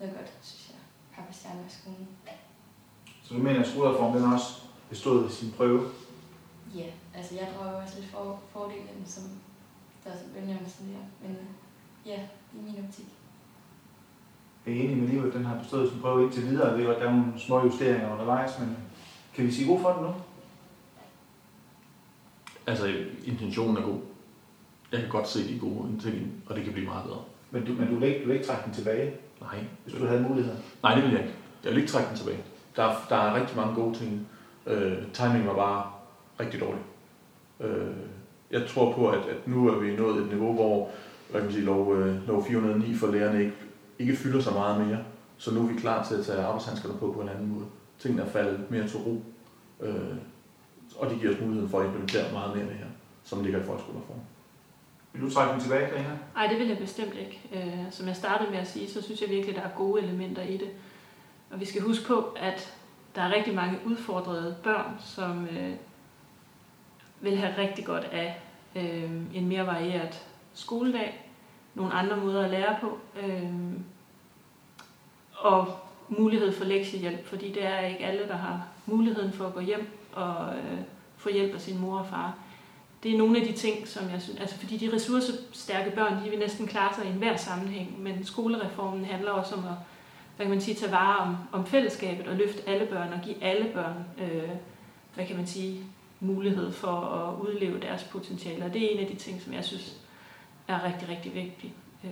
[0.00, 0.78] noget godt, synes jeg,
[1.10, 2.08] har på stjerne i skolen.
[3.22, 5.90] Så du mener, at skolereformen den også bestod sin prøve?
[6.74, 9.22] Ja, altså jeg drømmer også lidt for, fordelen, som
[10.04, 11.28] der også benævnes sådan der.
[11.28, 11.38] Men
[12.06, 12.22] ja,
[12.54, 13.06] i min optik.
[14.66, 16.68] Jeg er enig med Liv, at den har bestået sin prøve indtil videre.
[16.68, 18.76] Jeg ved godt, der er nogle små justeringer undervejs, men
[19.34, 20.14] kan vi sige god for den nu?
[22.66, 24.00] Altså, intentionen er god.
[24.92, 27.22] Jeg kan godt se de gode ting, og det kan blive meget bedre.
[27.50, 30.06] Men du, men du, vil ikke, du vil ikke trække den tilbage, Nej, hvis du
[30.06, 30.54] havde mulighed?
[30.82, 31.34] Nej, det vil jeg ikke.
[31.64, 32.38] Jeg vil ikke trække den tilbage.
[32.76, 34.28] Der er, der er rigtig mange gode ting.
[34.66, 35.86] Øh, timing var bare
[36.40, 36.82] rigtig dårlig.
[37.60, 37.96] Øh,
[38.50, 40.90] jeg tror på, at, at nu er vi nået et niveau, hvor
[41.30, 43.54] hvad kan man sige, lov, øh, lov 409 for lærerne ikke,
[43.98, 44.98] ikke fylder så meget mere.
[45.38, 47.66] Så nu er vi klar til at tage arbejdshandskerne på på en anden måde.
[47.98, 49.22] Tingene er faldet mere til ro.
[49.80, 50.16] Øh,
[50.96, 52.86] og det giver os muligheden for at implementere meget mere af det her,
[53.24, 54.22] som ligger i folkeskolereformen.
[55.12, 56.18] Vil du trække den tilbage, Karina?
[56.34, 57.40] Nej, det vil jeg bestemt ikke.
[57.52, 60.42] Øh, som jeg startede med at sige, så synes jeg virkelig, der er gode elementer
[60.42, 60.70] i det.
[61.50, 62.74] Og vi skal huske på, at
[63.14, 65.72] der er rigtig mange udfordrede børn, som øh,
[67.20, 68.40] vil have rigtig godt af
[68.76, 71.26] øh, en mere varieret skoledag,
[71.74, 73.52] nogle andre måder at lære på, øh,
[75.36, 79.60] og mulighed for lektiehjælp, fordi det er ikke alle, der har muligheden for at gå
[79.60, 80.78] hjem og øh,
[81.16, 82.34] få hjælp af sin mor og far.
[83.02, 86.30] Det er nogle af de ting, som jeg synes, altså fordi de ressourcestærke børn, de
[86.30, 89.74] vil næsten klare sig i enhver sammenhæng, men skolereformen handler også om at
[90.36, 93.42] hvad kan man sige, tage vare om, om fællesskabet og løfte alle børn og give
[93.42, 94.50] alle børn, øh,
[95.14, 95.84] hvad kan man sige,
[96.20, 98.64] mulighed for at udleve deres potentiale.
[98.64, 99.96] Og det er en af de ting, som jeg synes
[100.68, 101.72] er rigtig, rigtig vigtigt.
[102.04, 102.10] Øh,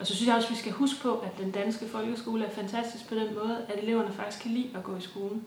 [0.00, 2.50] og så synes jeg også, at vi skal huske på, at den danske folkeskole er
[2.50, 5.44] fantastisk på den måde, at eleverne faktisk kan lide at gå i skolen.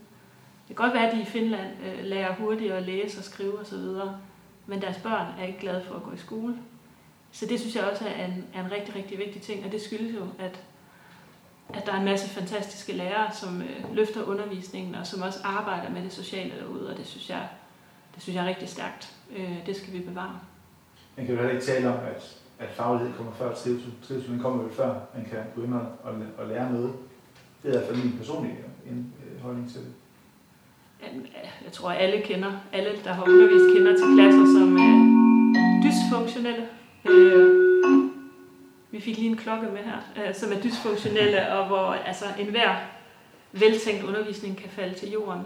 [0.68, 3.60] Det kan godt være, at de i Finland øh, lærer hurtigt at læse og skrive
[3.60, 3.78] osv.,
[4.66, 6.58] men deres børn er ikke glade for at gå i skole.
[7.32, 9.82] Så det synes jeg også er en, er en rigtig, rigtig vigtig ting, og det
[9.82, 10.64] skyldes jo, at,
[11.74, 15.90] at der er en masse fantastiske lærere, som øh, løfter undervisningen, og som også arbejder
[15.90, 17.48] med det sociale derude, og det synes jeg,
[18.16, 19.14] det synes jeg er rigtig stærkt.
[19.36, 20.40] Øh, det skal vi bevare.
[21.18, 23.94] Man kan jo heller ikke tale om, at, at faglighed kommer før trivsel.
[24.08, 25.88] Trivsel kommer jo før, man kan gå ind og,
[26.38, 26.94] og, lære noget.
[27.64, 29.94] Det er i hvert fald min personlige øh, holdning til det.
[31.04, 31.26] Øh,
[31.64, 34.96] jeg tror, alle kender, alle der har undervist, kender til klasser som er
[35.84, 36.68] dysfunktionelle.
[37.10, 38.10] Øh,
[38.92, 42.76] vi fik lige en klokke med her, øh, som er dysfunktionelle, og hvor altså, enhver
[43.52, 45.42] veltænkt undervisning kan falde til jorden.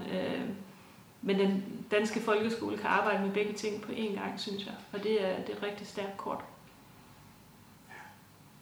[1.22, 4.74] Men den danske folkeskole kan arbejde med begge ting på én gang, synes jeg.
[4.94, 6.40] Og det er, det er et rigtig stærkt kort.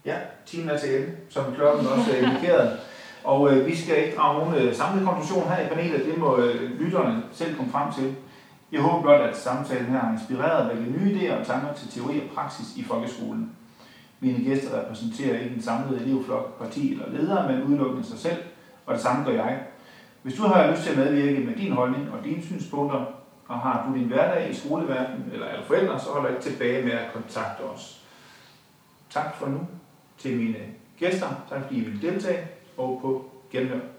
[0.05, 2.79] Ja, timen er til ende, som klokken også indikerede.
[3.25, 6.37] Og øh, vi skal ikke drage nogen øh, samlet konklusion her i panelet, det må
[6.37, 8.15] øh, lytterne selv komme frem til.
[8.71, 12.21] Jeg håber blot, at samtalen her har inspireret med nye idéer og tanker til teori
[12.21, 13.51] og praksis i folkeskolen.
[14.19, 18.37] Mine gæster repræsenterer ikke en samlet elevflok, parti eller leder, men udelukkende sig selv,
[18.85, 19.59] og det samme gør jeg.
[20.21, 23.05] Hvis du har lyst til at medvirke med din holdning og dine synspunkter,
[23.47, 26.91] og har du din hverdag i skoleverdenen eller er forældre, så hold ikke tilbage med
[26.91, 28.01] at kontakte os.
[29.09, 29.59] Tak for nu
[30.17, 30.57] til mine
[30.99, 31.27] gæster.
[31.49, 32.47] Tak fordi I vil deltage
[32.77, 33.21] og på
[33.51, 33.94] genhør.